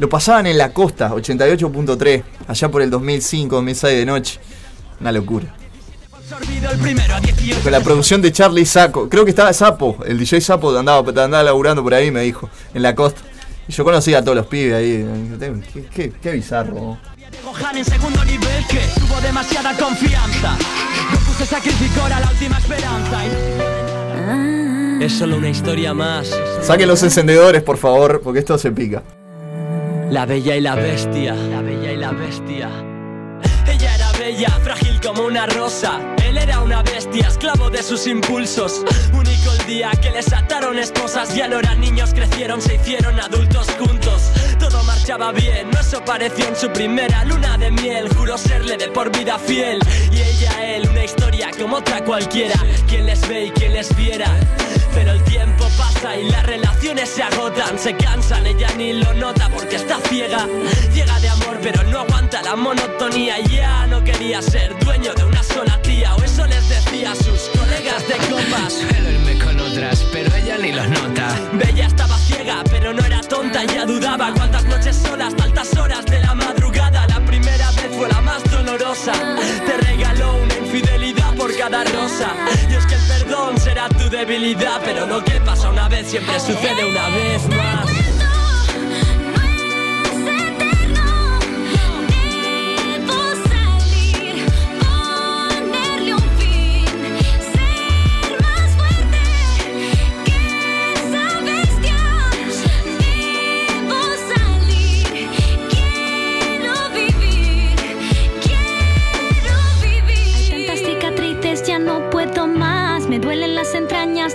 [0.00, 4.40] Lo pasaban en la costa, 88.3, allá por el 2005, 2006 de noche.
[5.00, 5.54] Una locura.
[6.12, 9.98] Absorbido el primero a 18 Con la producción de Charlie Saco, creo que estaba Sapo,
[10.06, 13.20] el DJ Sapo andaba, andaba laburando por ahí, me dijo, en la costa.
[13.68, 15.06] Y yo conocía a todos los pibes ahí.
[15.72, 16.98] Qué, qué- qué bizarro.
[17.44, 20.56] Gohan en segundo nivel que tuvo demasiada confianza
[21.12, 23.24] Goku se sacrificó era la última esperanza
[24.98, 26.30] y- Es solo una historia más.
[26.62, 29.02] Saquen los encendedores, por favor, porque esto se pica.
[30.10, 31.34] La bella y la bestia.
[31.34, 32.89] La bella y la bestia.
[34.40, 36.00] Ella frágil como una rosa.
[36.24, 38.82] Él era una bestia, esclavo de sus impulsos.
[39.12, 43.66] Único el día que les ataron esposas Ya no eran niños, crecieron, se hicieron adultos
[43.78, 44.30] juntos.
[44.58, 48.08] Todo marchaba bien, no eso pareció en su primera luna de miel.
[48.16, 49.78] Juró serle de por vida fiel.
[50.10, 52.58] Y ella él, una historia como otra cualquiera.
[52.88, 54.34] Quien les ve y quien les viera.
[54.94, 59.48] Pero el tiempo pasa y las relaciones se agotan, se cansan, ella ni lo nota
[59.50, 60.46] porque está ciega.
[60.94, 63.38] Llega de amor, pero no aguanta la monotonía.
[63.40, 67.50] Ya no quería ser dueño de una sola tía, o eso les decía a sus
[67.58, 68.72] colegas de copas.
[68.72, 71.36] Suelo irme con otras, pero ella ni los nota.
[71.52, 76.04] Bella estaba ciega, pero no era tonta, ya dudaba cuántas noches solas, hasta altas horas
[76.06, 77.06] de la madrugada.
[77.08, 79.12] La primera vez fue la más dolorosa.
[79.66, 82.30] Te regaló una infidelidad por cada rosa.
[82.70, 86.38] Y es que el perdón será tu debilidad, pero lo que pasa una vez siempre
[86.38, 87.99] sucede una vez más.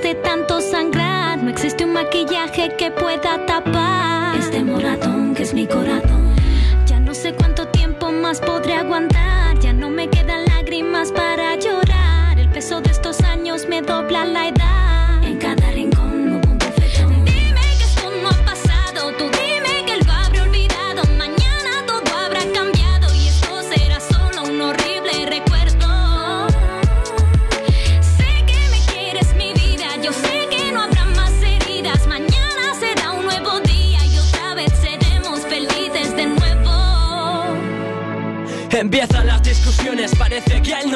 [0.01, 1.41] De tanto sangrar.
[1.41, 6.33] No existe un maquillaje que pueda tapar este moratón que es mi corazón.
[6.85, 9.44] Ya no sé cuánto tiempo más podré aguantar.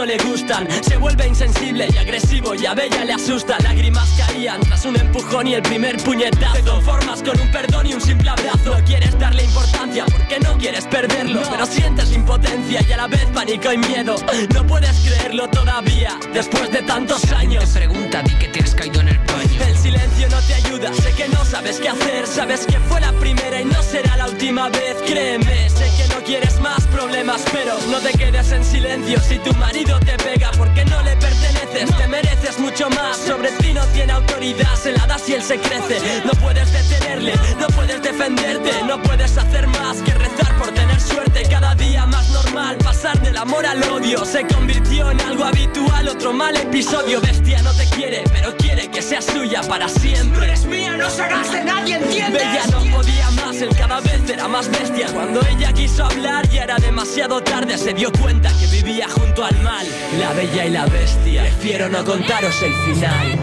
[0.09, 0.67] Le gustan.
[0.81, 3.57] Se vuelve insensible y agresivo y a Bella le asusta.
[3.59, 6.53] Lágrimas caían tras un empujón y el primer puñetazo.
[6.53, 8.79] Te conformas con un perdón y un simple abrazo.
[8.79, 11.41] No quieres darle importancia porque no quieres perderlo.
[11.51, 14.15] Pero sientes impotencia y a la vez pánico y miedo.
[14.51, 17.71] No puedes creerlo todavía, después de tantos años.
[17.71, 19.63] Te pregunta, di que te has caído en el baño.
[19.67, 22.25] El silencio no te ayuda, sé que no sabes qué hacer.
[22.25, 24.97] Sabes que fue la primera y no será la última vez.
[25.05, 29.51] Créeme, sé que no quieres más problemas, pero no te quedes en silencio si tu
[29.55, 31.97] marido te pega porque no le perteneces.
[31.97, 34.75] Te mereces mucho más, sobre ti no tiene autoridad.
[34.75, 36.21] Se la das y él se crece.
[36.23, 41.41] No puedes detenerle, no puedes defenderte, no puedes hacer más que rezar por tener suerte.
[41.49, 46.09] Cada día más normal, pasar del amor al odio se convirtió en algo habitual.
[46.09, 50.45] Otro mal episodio, bestia no te quiere, pero quiere que seas suya para siempre.
[50.45, 52.43] eres mía, no serás de nadie, ¿entiendes?
[52.43, 53.31] Bella no podía
[53.61, 55.07] él cada vez era más bestia.
[55.13, 59.59] Cuando ella quiso hablar ya era demasiado tarde, se dio cuenta que vivía junto al
[59.61, 59.85] mal.
[60.19, 63.39] La bella y la bestia, prefiero no contaros el final.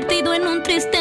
[0.00, 0.97] Convertido en un triste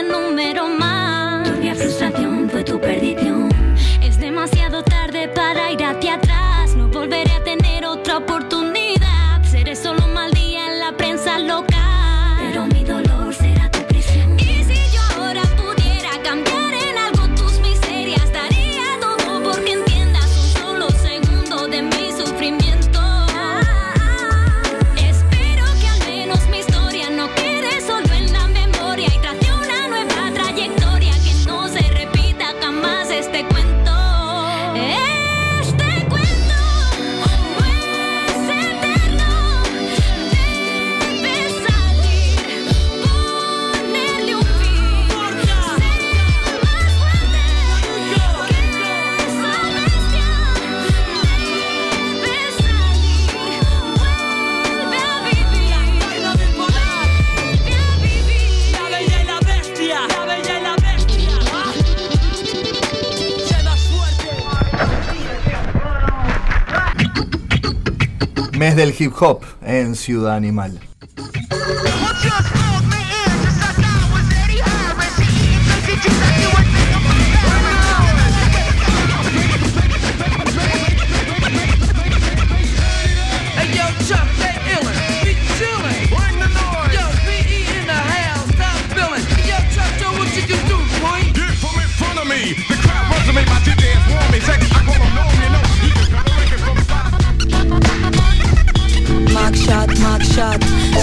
[68.58, 70.80] Mes del hip hop en Ciudad Animal.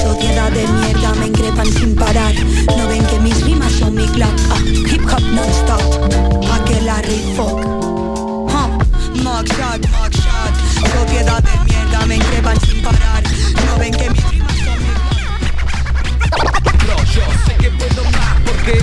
[0.05, 2.35] Sociedad de mierda me increpan sin parar.
[2.77, 4.31] No ven que mis rimas son mi clap.
[4.51, 5.81] Ah, Hip hop non-stop.
[6.53, 6.87] Aquel
[7.35, 7.65] fuck
[8.53, 8.69] huh.
[9.23, 9.81] Mac shot,
[10.13, 10.55] shot.
[10.93, 13.23] Sociedad de mierda me increpan sin parar.
[13.67, 14.93] No ven que mis rimas son mi
[16.85, 18.83] Bro, yo sé que puedo más porque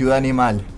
[0.00, 0.69] Ciudad Animal.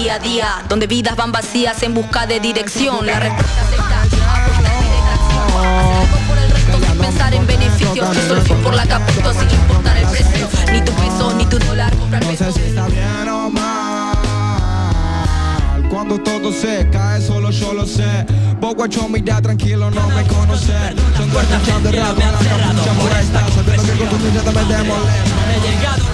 [0.00, 3.04] día a día, donde vidas van vacías en busca de dirección.
[3.04, 4.30] La respuesta se está, dirección.
[6.26, 7.94] por el resto sin pensar en beneficios.
[7.94, 10.48] Yo soy por la que sin importar el precio.
[10.72, 12.46] Ni tu peso, ni tu dólar, comprar pesos.
[12.46, 14.16] No sé si está bien o mal.
[15.90, 18.24] Cuando todo se cae, solo yo lo sé.
[18.58, 20.94] Vos guacho, mira, tranquilo, no me conoces.
[21.14, 23.46] Son puertas que han cerrado, la capucha molesta.
[23.54, 25.12] Sabiendo que con tu mirada me demolé.
[25.52, 26.09] He llegado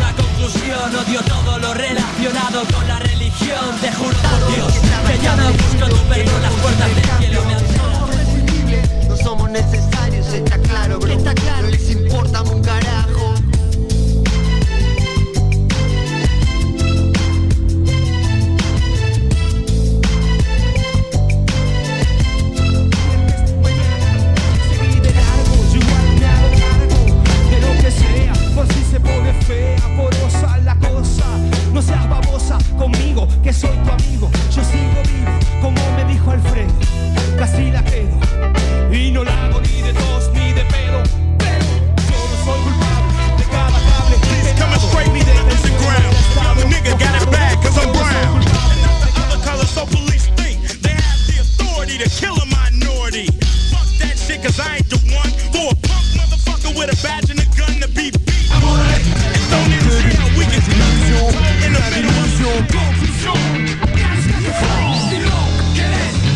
[0.46, 3.76] odio todo lo relacionado con la religión.
[3.80, 4.72] Te juro por Dios
[5.08, 7.66] que ya no busco tu perdón, las puertas del cielo me han
[9.22, 11.16] somos necesarios, está claro, bro.
[11.16, 12.66] No les importa un.
[28.56, 31.26] por si se pone fea, porosa la cosa.
[31.74, 34.30] No seas babosa conmigo, que soy tu amigo.
[34.50, 36.72] Yo sigo vivo, como me dijo Alfredo.
[37.38, 38.18] Casi la quedo
[38.90, 41.02] y no la hago ni de tos ni de pedo.
[41.38, 41.66] Pero
[42.08, 44.16] yo no soy culpable de cada cable.
[45.82, 46.16] Ground.
[46.38, 48.40] I'm nigga got it cause I'm brown.
[53.70, 57.30] Fuck that shit cause I ain't the one for a punk motherfucker with a badge
[57.30, 58.25] and a gun to be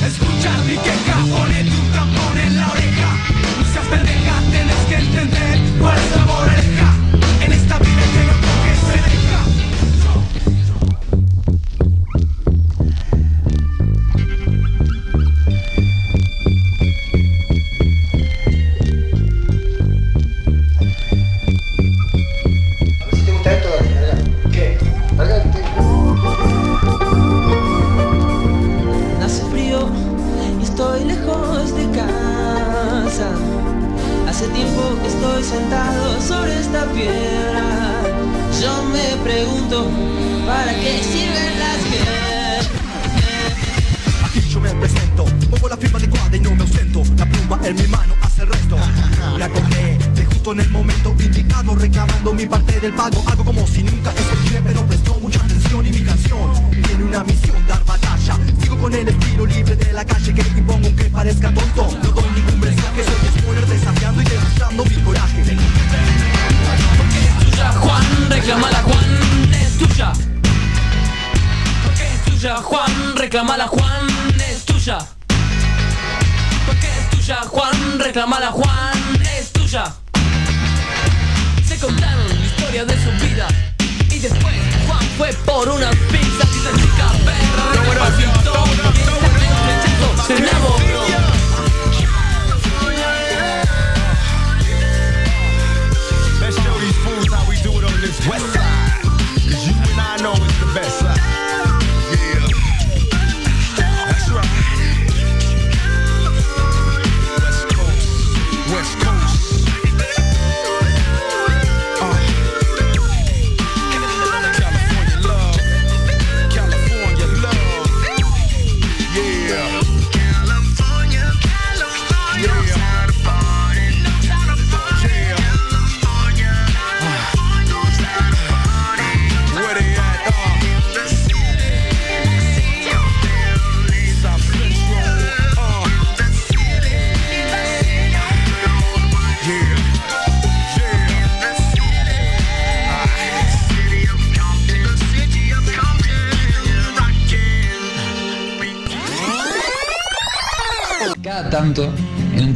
[0.00, 1.16] si escuchar mi queja.
[1.30, 3.16] Ponete un tampón en la oreja.
[3.58, 6.49] No seas pendeja, tenés que entender cuál es la moral.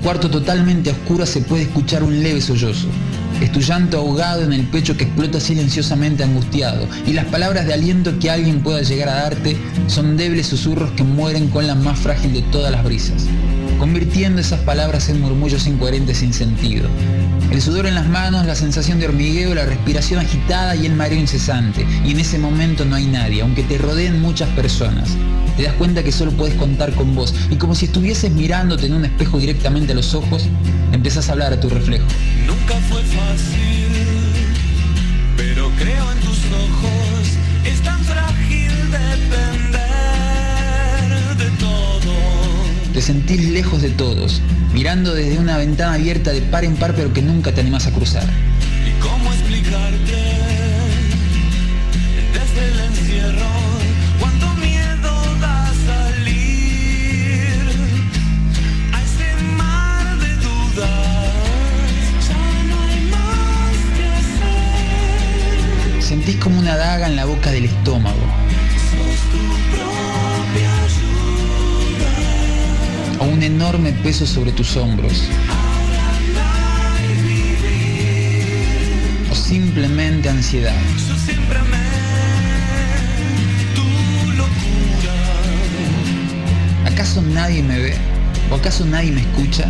[0.05, 2.89] Cuarto totalmente oscuro se puede escuchar un leve sollozo.
[3.41, 7.73] Es tu llanto ahogado en el pecho que explota silenciosamente angustiado, y las palabras de
[7.73, 9.57] aliento que alguien pueda llegar a darte
[9.87, 13.25] son débiles susurros que mueren con la más frágil de todas las brisas,
[13.79, 16.87] convirtiendo esas palabras en murmullos incoherentes sin sentido.
[17.55, 21.21] El sudor en las manos, la sensación de hormigueo, la respiración agitada y el mareo
[21.21, 25.11] incesante, y en ese momento no hay nadie, aunque te rodeen muchas personas.
[25.57, 28.95] Te das cuenta que solo puedes contar con vos, y como si estuvieses mirándote en
[28.95, 30.47] un espejo directamente a los ojos,
[30.91, 32.05] empezás a hablar a tu reflejo.
[32.45, 33.87] Nunca fue fácil,
[35.37, 37.29] pero creo en tus ojos.
[37.65, 37.81] Es
[42.95, 44.41] Te sentís lejos de todos,
[44.73, 47.91] mirando desde una ventana abierta de par en par pero que nunca te animás a
[47.91, 48.23] cruzar.
[48.23, 50.15] ¿Y cómo explicarte?
[52.33, 53.51] Desde el encierro,
[54.21, 57.59] cuánto miedo da salir
[58.93, 61.35] a ese mar de dudas.
[62.29, 64.07] Ya no hay más que
[65.97, 66.03] hacer.
[66.03, 68.23] Sentís como una daga en la boca del estómago,
[73.35, 75.25] un enorme peso sobre tus hombros,
[79.29, 80.73] o simplemente ansiedad.
[86.87, 87.95] ¿Acaso nadie me ve?
[88.53, 89.65] ¿O acaso nadie me escucha?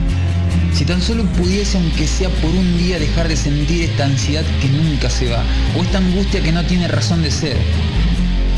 [0.74, 4.68] Si tan solo pudiese, aunque sea por un día, dejar de sentir esta ansiedad que
[4.68, 5.42] nunca se va,
[5.74, 7.56] o esta angustia que no tiene razón de ser.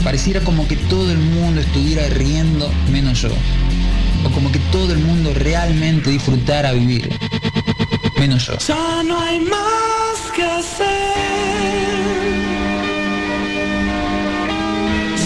[0.02, 3.30] Pareciera como que todo el mundo estuviera riendo menos yo.
[4.26, 7.16] O como que todo el mundo realmente disfrutara vivir.
[8.18, 8.58] Menos yo.
[8.58, 10.86] Ya no hay más que hacer.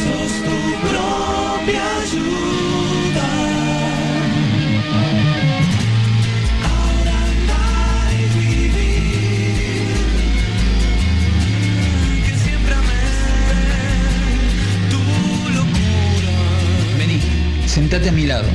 [0.01, 0.59] Sos tu
[0.90, 3.28] propia ayuda.
[6.70, 9.89] Ahora andar y vivir.
[12.27, 13.06] Que siempre amé
[14.90, 15.01] tu
[15.56, 16.32] locura.
[16.98, 17.18] Vení,
[17.66, 18.48] sentate a mi lado.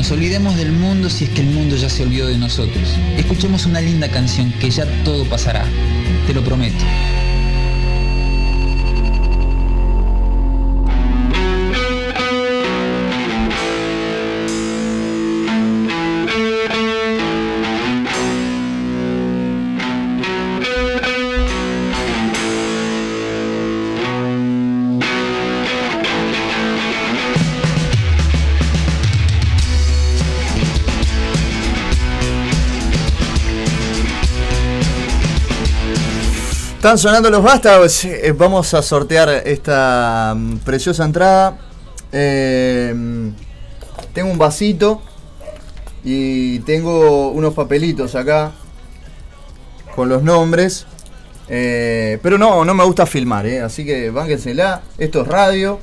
[0.00, 2.96] Nos olvidemos del mundo si es que el mundo ya se olvidó de nosotros.
[3.18, 5.66] Escuchemos una linda canción que ya todo pasará.
[6.26, 6.82] Te lo prometo.
[36.80, 38.06] Están sonando los vástagos.
[38.06, 41.58] Eh, Vamos a sortear esta mm, preciosa entrada.
[42.10, 42.94] Eh,
[44.14, 45.02] tengo un vasito
[46.02, 48.52] y tengo unos papelitos acá
[49.94, 50.86] con los nombres.
[51.50, 54.80] Eh, pero no, no me gusta filmar, así que bánquensela.
[54.96, 55.80] Esto es radio,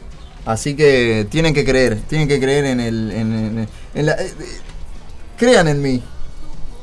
[0.47, 3.67] así que tienen que creer, tienen que creer en el.
[3.93, 4.17] En, la,
[5.37, 6.01] crean en mí,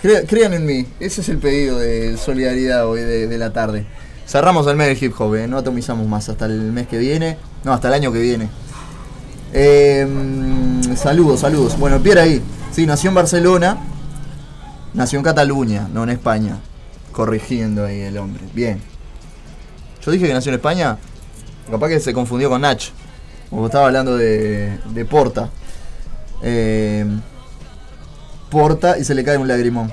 [0.01, 0.86] crea- crean en mí.
[1.01, 3.86] Ese es el pedido de solidaridad hoy de la tarde.
[4.27, 5.47] Cerramos el mes del hip hop, ¿eh?
[5.47, 8.49] no atomizamos más hasta el mes que viene, no, hasta el año que viene.
[9.55, 11.79] Mm, saludos, saludos.
[11.79, 12.43] Bueno, Pierre ahí,
[12.73, 13.79] sí, nació en Barcelona,
[14.95, 16.59] nació en Cataluña, no en España.
[17.13, 18.43] Corrigiendo ahí el hombre.
[18.55, 18.81] Bien.
[20.05, 20.99] Yo dije que nació en España.
[21.71, 22.83] Capaz que se confundió con Nach.
[23.51, 25.49] Como estaba hablando de, de Porta.
[26.43, 27.07] Eh,
[28.51, 29.93] Porta y se le cae un lagrimón.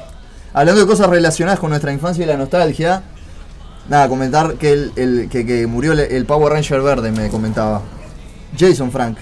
[0.53, 3.03] Hablando de cosas relacionadas con nuestra infancia y la nostalgia.
[3.89, 7.81] Nada, comentar que, el, el- que, que murió el, Power Ranger verde, me comentaba.
[8.57, 9.17] Jason Frank.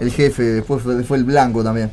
[0.00, 1.90] El jefe, después fue, fue el blanco también.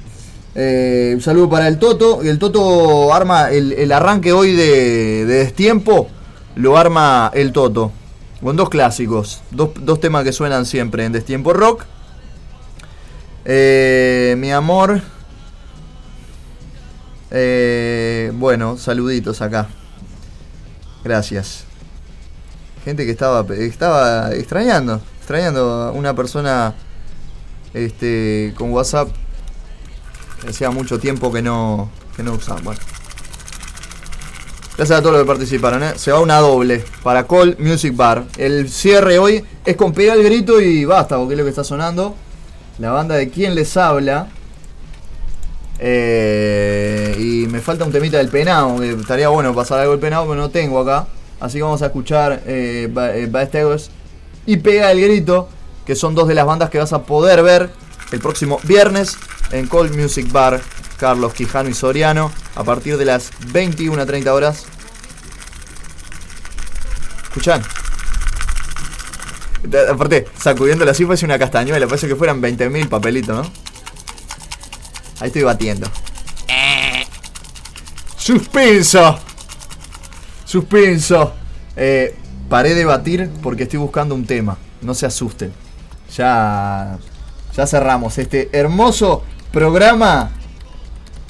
[0.55, 2.21] Eh, un saludo para el Toto.
[2.23, 6.09] El Toto arma el, el arranque hoy de, de Destiempo.
[6.55, 7.91] Lo arma el Toto.
[8.41, 9.41] Con dos clásicos.
[9.51, 11.85] Dos, dos temas que suenan siempre en Destiempo Rock.
[13.45, 15.01] Eh, mi amor.
[17.29, 19.69] Eh, bueno, saluditos acá.
[21.03, 21.63] Gracias.
[22.83, 25.01] Gente que estaba, estaba extrañando.
[25.19, 26.73] Extrañando a una persona
[27.73, 29.09] este, con WhatsApp.
[30.47, 32.61] Hacía mucho tiempo que no, que no usaba.
[32.61, 32.79] Bueno.
[34.77, 35.83] Gracias a todos los que participaron.
[35.83, 35.93] ¿eh?
[35.95, 38.25] Se va una doble para Call Music Bar.
[38.37, 41.63] El cierre hoy es con pegar el grito y basta, porque es lo que está
[41.63, 42.15] sonando.
[42.79, 44.29] La banda de quien les habla.
[45.83, 50.27] Eh, y me falta un temita del penado, que estaría bueno pasar algo del penado,
[50.27, 51.07] pero no tengo acá.
[51.39, 53.89] Así que vamos a escuchar eh, Ba- eh, Bad Stegoes
[54.45, 55.49] y Pega el Grito,
[55.85, 57.71] que son dos de las bandas que vas a poder ver
[58.11, 59.17] el próximo viernes
[59.51, 60.61] en Cold Music Bar,
[60.99, 64.65] Carlos Quijano y Soriano, a partir de las 21 a 30 horas.
[67.23, 67.63] Escuchan.
[69.63, 73.70] De- Aparte, sacudiéndolo así parece una castañuela, parece que fueran 20.000 papelitos, ¿no?
[75.21, 75.87] Ahí estoy batiendo.
[78.17, 79.19] Suspenso.
[80.43, 81.33] Suspenso.
[81.75, 82.15] Eh,
[82.49, 84.57] paré de batir porque estoy buscando un tema.
[84.81, 85.53] No se asusten.
[86.17, 86.97] Ya,
[87.55, 90.31] ya cerramos este hermoso programa.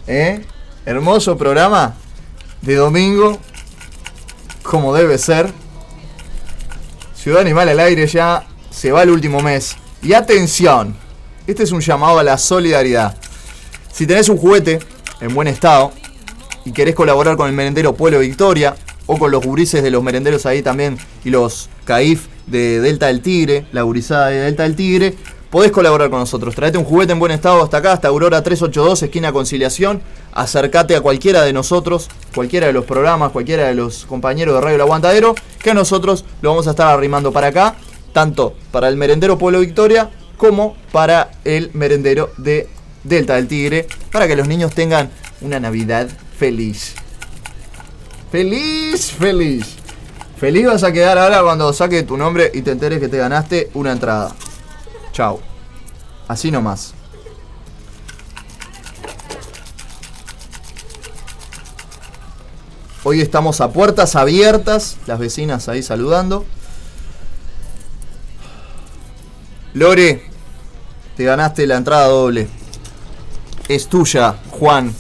[0.08, 0.46] ¿Eh?
[0.86, 1.96] Hermoso programa
[2.62, 3.40] de domingo.
[4.64, 5.52] Como debe ser.
[7.14, 9.76] Ciudad Animal al aire ya se va el último mes.
[10.02, 10.96] Y atención.
[11.46, 13.18] Este es un llamado a la solidaridad.
[13.92, 14.80] Si tenés un juguete
[15.20, 15.92] en buen estado
[16.66, 20.46] y querés colaborar con el merendero Pueblo Victoria o con los gurises de los merenderos
[20.46, 25.16] ahí también y los CAIF de Delta del Tigre, la gurizada de Delta del Tigre,
[25.50, 26.56] podés colaborar con nosotros.
[26.56, 30.02] Traete un juguete en buen estado hasta acá, hasta Aurora 382, esquina Conciliación.
[30.32, 34.76] Acércate a cualquiera de nosotros, cualquiera de los programas, cualquiera de los compañeros de Radio
[34.76, 37.76] El Aguantadero, que nosotros lo vamos a estar arrimando para acá,
[38.14, 42.68] tanto para el merendero Pueblo Victoria como para el merendero de
[43.04, 45.10] Delta del Tigre, para que los niños tengan
[45.42, 46.96] una Navidad feliz.
[48.32, 49.76] Feliz, feliz.
[50.38, 53.70] Feliz vas a quedar ahora cuando saque tu nombre y te enteres que te ganaste
[53.74, 54.36] una entrada.
[55.12, 55.40] Chao.
[56.28, 56.94] Así nomás.
[63.04, 66.46] Hoy estamos a puertas abiertas, las vecinas ahí saludando.
[69.74, 70.24] Lore,
[71.18, 72.48] te ganaste la entrada doble.
[73.68, 74.94] Es tuya, Juan.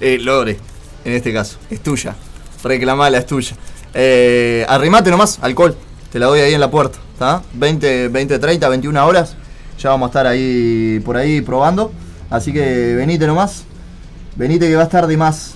[0.00, 0.58] Eh, Lore,
[1.04, 2.14] en este caso, es tuya.
[2.62, 3.56] Reclamala, es tuya.
[3.94, 5.76] Eh, arrimate nomás, alcohol.
[6.10, 6.98] Te la doy ahí en la puerta.
[7.12, 7.42] ¿Está?
[7.54, 9.36] 20, 20, 30, 21 horas.
[9.78, 11.92] Ya vamos a estar ahí por ahí probando.
[12.30, 13.64] Así que venite nomás.
[14.36, 15.54] Venite que va a estar de más.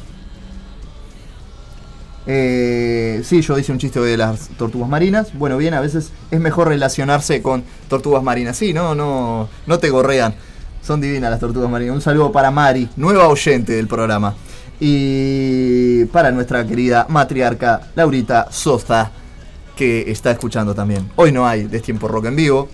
[2.26, 5.28] Eh, sí, yo hice un chiste de las tortugas marinas.
[5.34, 8.56] Bueno, bien, a veces es mejor relacionarse con tortugas marinas.
[8.56, 10.34] Sí, no, no, no te gorrean.
[10.87, 11.97] Son divinas las tortugas marinas.
[11.97, 14.37] Un saludo para Mari, nueva oyente del programa.
[14.79, 19.11] Y para nuestra querida matriarca Laurita Sosta,
[19.75, 21.11] que está escuchando también.
[21.17, 22.69] Hoy no hay Destiempo Rock en vivo.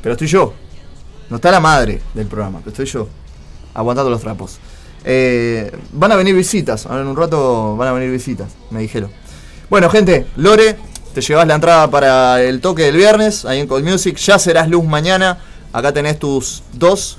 [0.00, 0.54] Pero estoy yo.
[1.28, 3.06] No está la madre del programa, pero estoy yo.
[3.74, 4.58] Aguantando los trapos.
[5.04, 6.86] Eh, van a venir visitas.
[6.86, 9.10] Ahora en un rato van a venir visitas, me dijeron.
[9.68, 10.78] Bueno, gente, Lore,
[11.12, 14.16] te llevas la entrada para el toque del viernes ahí en Cold Music.
[14.16, 15.38] Ya serás luz mañana.
[15.76, 17.18] Acá tenés tus dos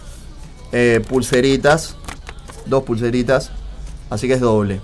[0.71, 1.95] eh, pulseritas.
[2.65, 3.51] Dos pulseritas.
[4.09, 4.81] Así que es doble.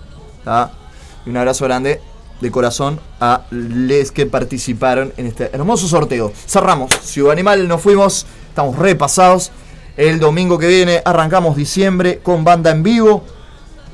[1.25, 1.99] Y un abrazo grande
[2.39, 6.31] de corazón a les que participaron en este hermoso sorteo.
[6.45, 6.93] Cerramos.
[7.01, 8.27] Ciudad Animal, nos fuimos.
[8.49, 9.51] Estamos repasados.
[9.97, 13.23] El domingo que viene arrancamos diciembre con banda en vivo.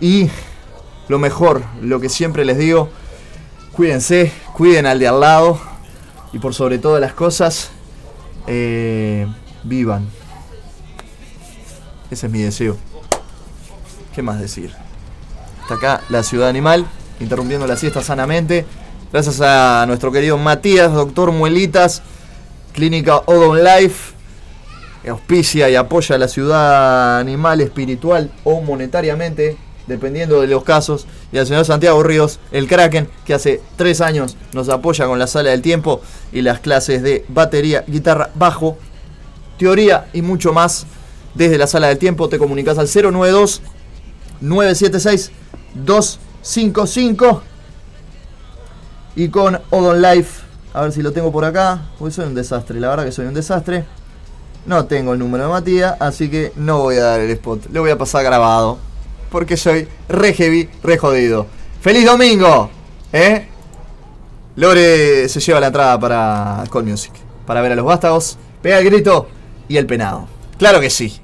[0.01, 0.29] Y
[1.07, 2.89] lo mejor, lo que siempre les digo,
[3.79, 5.57] Cuídense, cuiden al de al lado
[6.33, 7.69] y por sobre todas las cosas,
[8.45, 9.25] eh,
[9.63, 10.07] vivan.
[12.11, 12.77] Ese es mi deseo.
[14.15, 14.73] ¿Qué más decir?
[15.61, 16.85] Hasta acá la ciudad animal,
[17.19, 18.65] interrumpiendo la siesta sanamente.
[19.11, 22.01] Gracias a nuestro querido Matías, doctor Muelitas,
[22.73, 24.13] Clínica Odon Life,
[25.03, 29.57] que auspicia y apoya a la ciudad animal espiritual o monetariamente,
[29.87, 31.07] dependiendo de los casos.
[31.31, 35.27] Y al señor Santiago Ríos, el Kraken, que hace tres años nos apoya con la
[35.27, 38.77] sala del tiempo y las clases de batería, guitarra, bajo,
[39.59, 40.87] teoría y mucho más.
[41.35, 43.61] Desde la sala del tiempo te comunicas al 092
[44.41, 45.31] 976
[45.75, 47.43] 255
[49.15, 50.41] y con Odon Life.
[50.73, 51.89] A ver si lo tengo por acá.
[51.99, 53.85] Porque soy un desastre, la verdad que soy un desastre.
[54.65, 57.67] No tengo el número de Matías, así que no voy a dar el spot.
[57.71, 58.79] Le voy a pasar grabado.
[59.29, 61.45] Porque soy re heavy, re jodido.
[61.81, 62.69] ¡Feliz domingo!
[63.13, 63.47] ¿Eh?
[64.55, 67.13] Lore se lleva la entrada para Call Music.
[67.45, 68.37] Para ver a los vástagos.
[68.61, 69.27] Pega el grito
[69.69, 70.27] y el penado.
[70.57, 71.21] Claro que sí.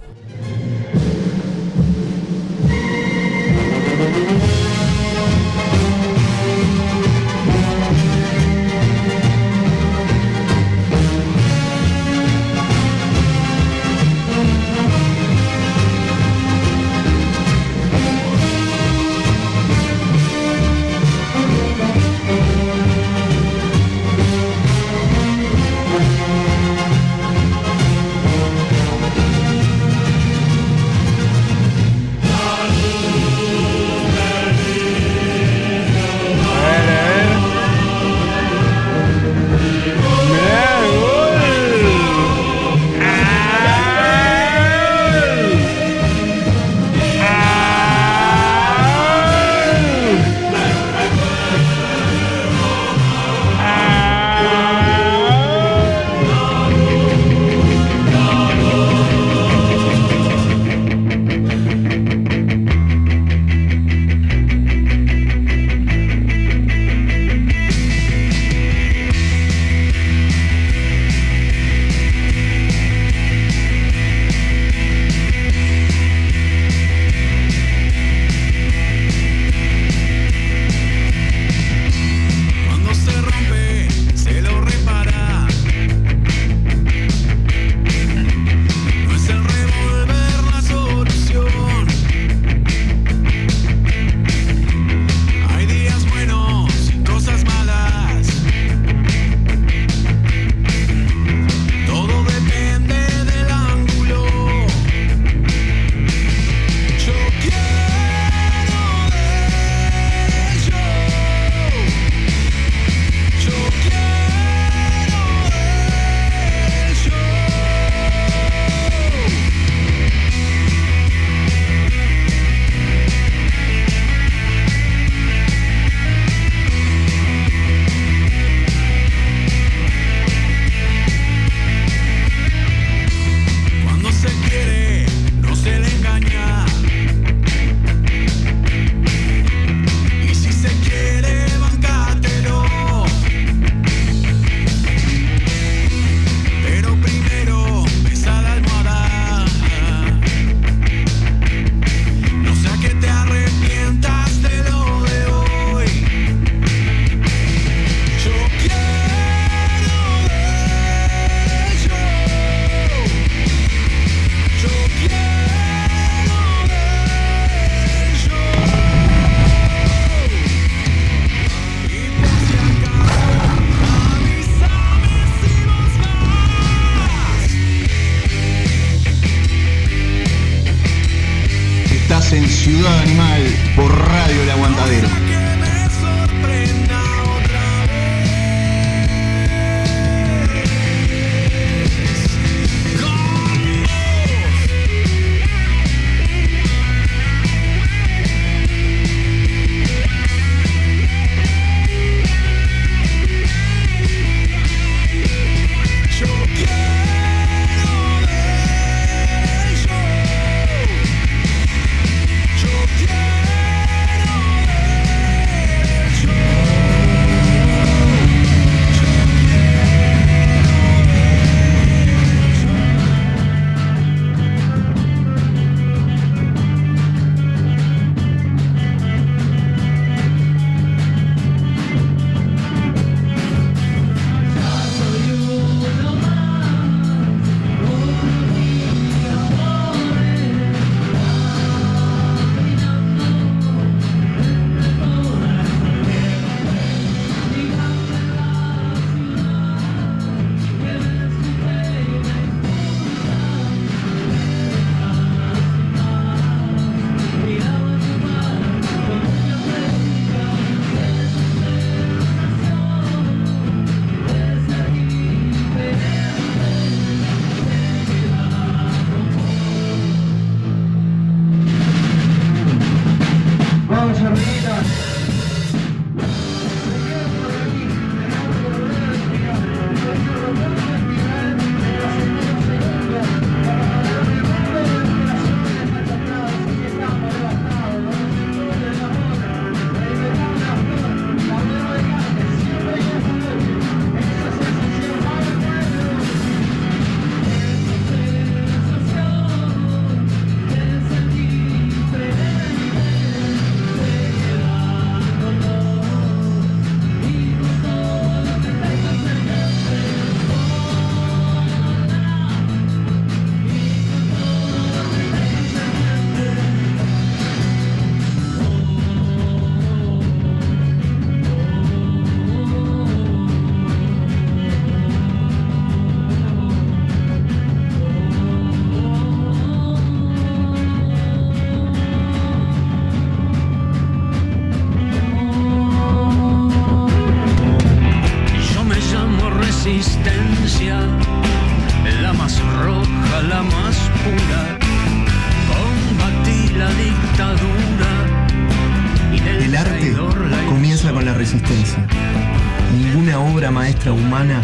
[354.36, 354.62] Humana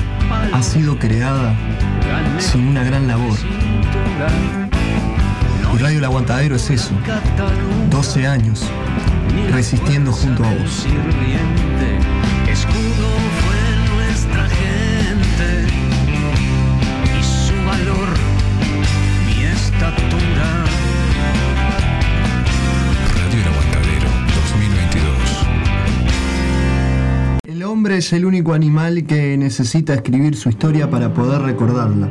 [0.53, 1.55] ha sido creada
[2.39, 3.37] sin una gran labor.
[5.73, 6.91] Y Radio El Aguantadero es eso.
[7.89, 8.65] 12 años
[9.53, 10.85] resistiendo junto a vos.
[28.01, 32.09] Es el único animal que necesita escribir su historia para poder recordarla.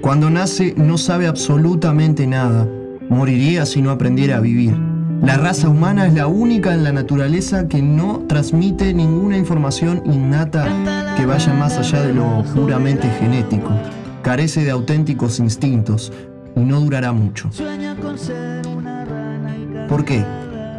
[0.00, 2.68] Cuando nace no sabe absolutamente nada.
[3.08, 4.76] Moriría si no aprendiera a vivir.
[5.22, 11.16] La raza humana es la única en la naturaleza que no transmite ninguna información innata
[11.16, 13.70] que vaya más allá de lo puramente genético.
[14.22, 16.12] Carece de auténticos instintos
[16.54, 17.50] y no durará mucho.
[19.88, 20.24] ¿Por qué?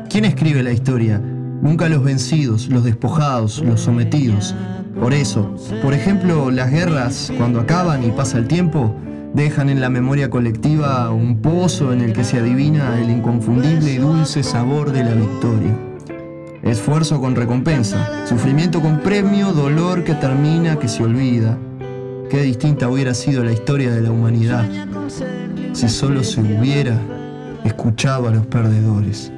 [0.09, 1.21] ¿Quién escribe la historia?
[1.65, 4.53] Nunca los vencidos, los despojados, los sometidos.
[4.99, 8.95] Por eso, por ejemplo, las guerras, cuando acaban y pasa el tiempo,
[9.33, 13.97] dejan en la memoria colectiva un pozo en el que se adivina el inconfundible y
[13.97, 15.75] dulce sabor de la victoria.
[16.61, 21.57] Esfuerzo con recompensa, sufrimiento con premio, dolor que termina, que se olvida.
[22.29, 24.69] Qué distinta hubiera sido la historia de la humanidad
[25.73, 26.95] si solo se hubiera
[27.63, 29.31] escuchado a los perdedores.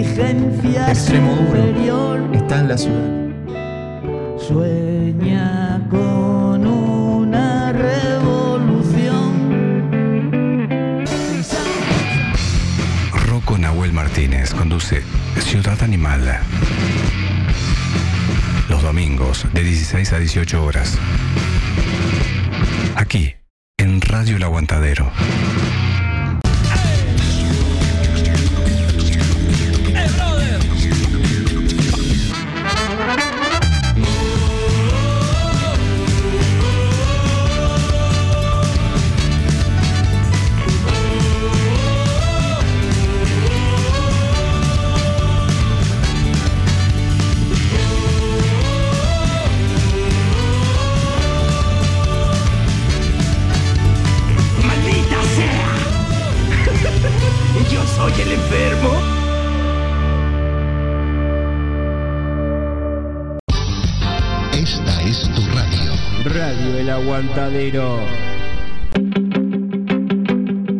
[0.00, 1.46] Inteligencia Extremo duro.
[1.46, 3.20] superior Está en la ciudad.
[4.38, 9.30] sueña con una revolución.
[13.26, 15.02] Rocco Nahuel Martínez conduce
[15.38, 16.40] Ciudad Animal.
[18.68, 20.98] Los domingos de 16 a 18 horas.
[22.96, 23.34] Aquí,
[23.78, 25.10] en Radio El Aguantadero.
[67.20, 67.98] Aguantadero.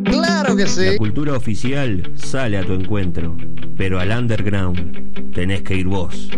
[0.05, 0.87] Claro que sí.
[0.93, 3.37] La cultura oficial sale a tu encuentro,
[3.77, 6.31] pero al underground tenés que ir vos.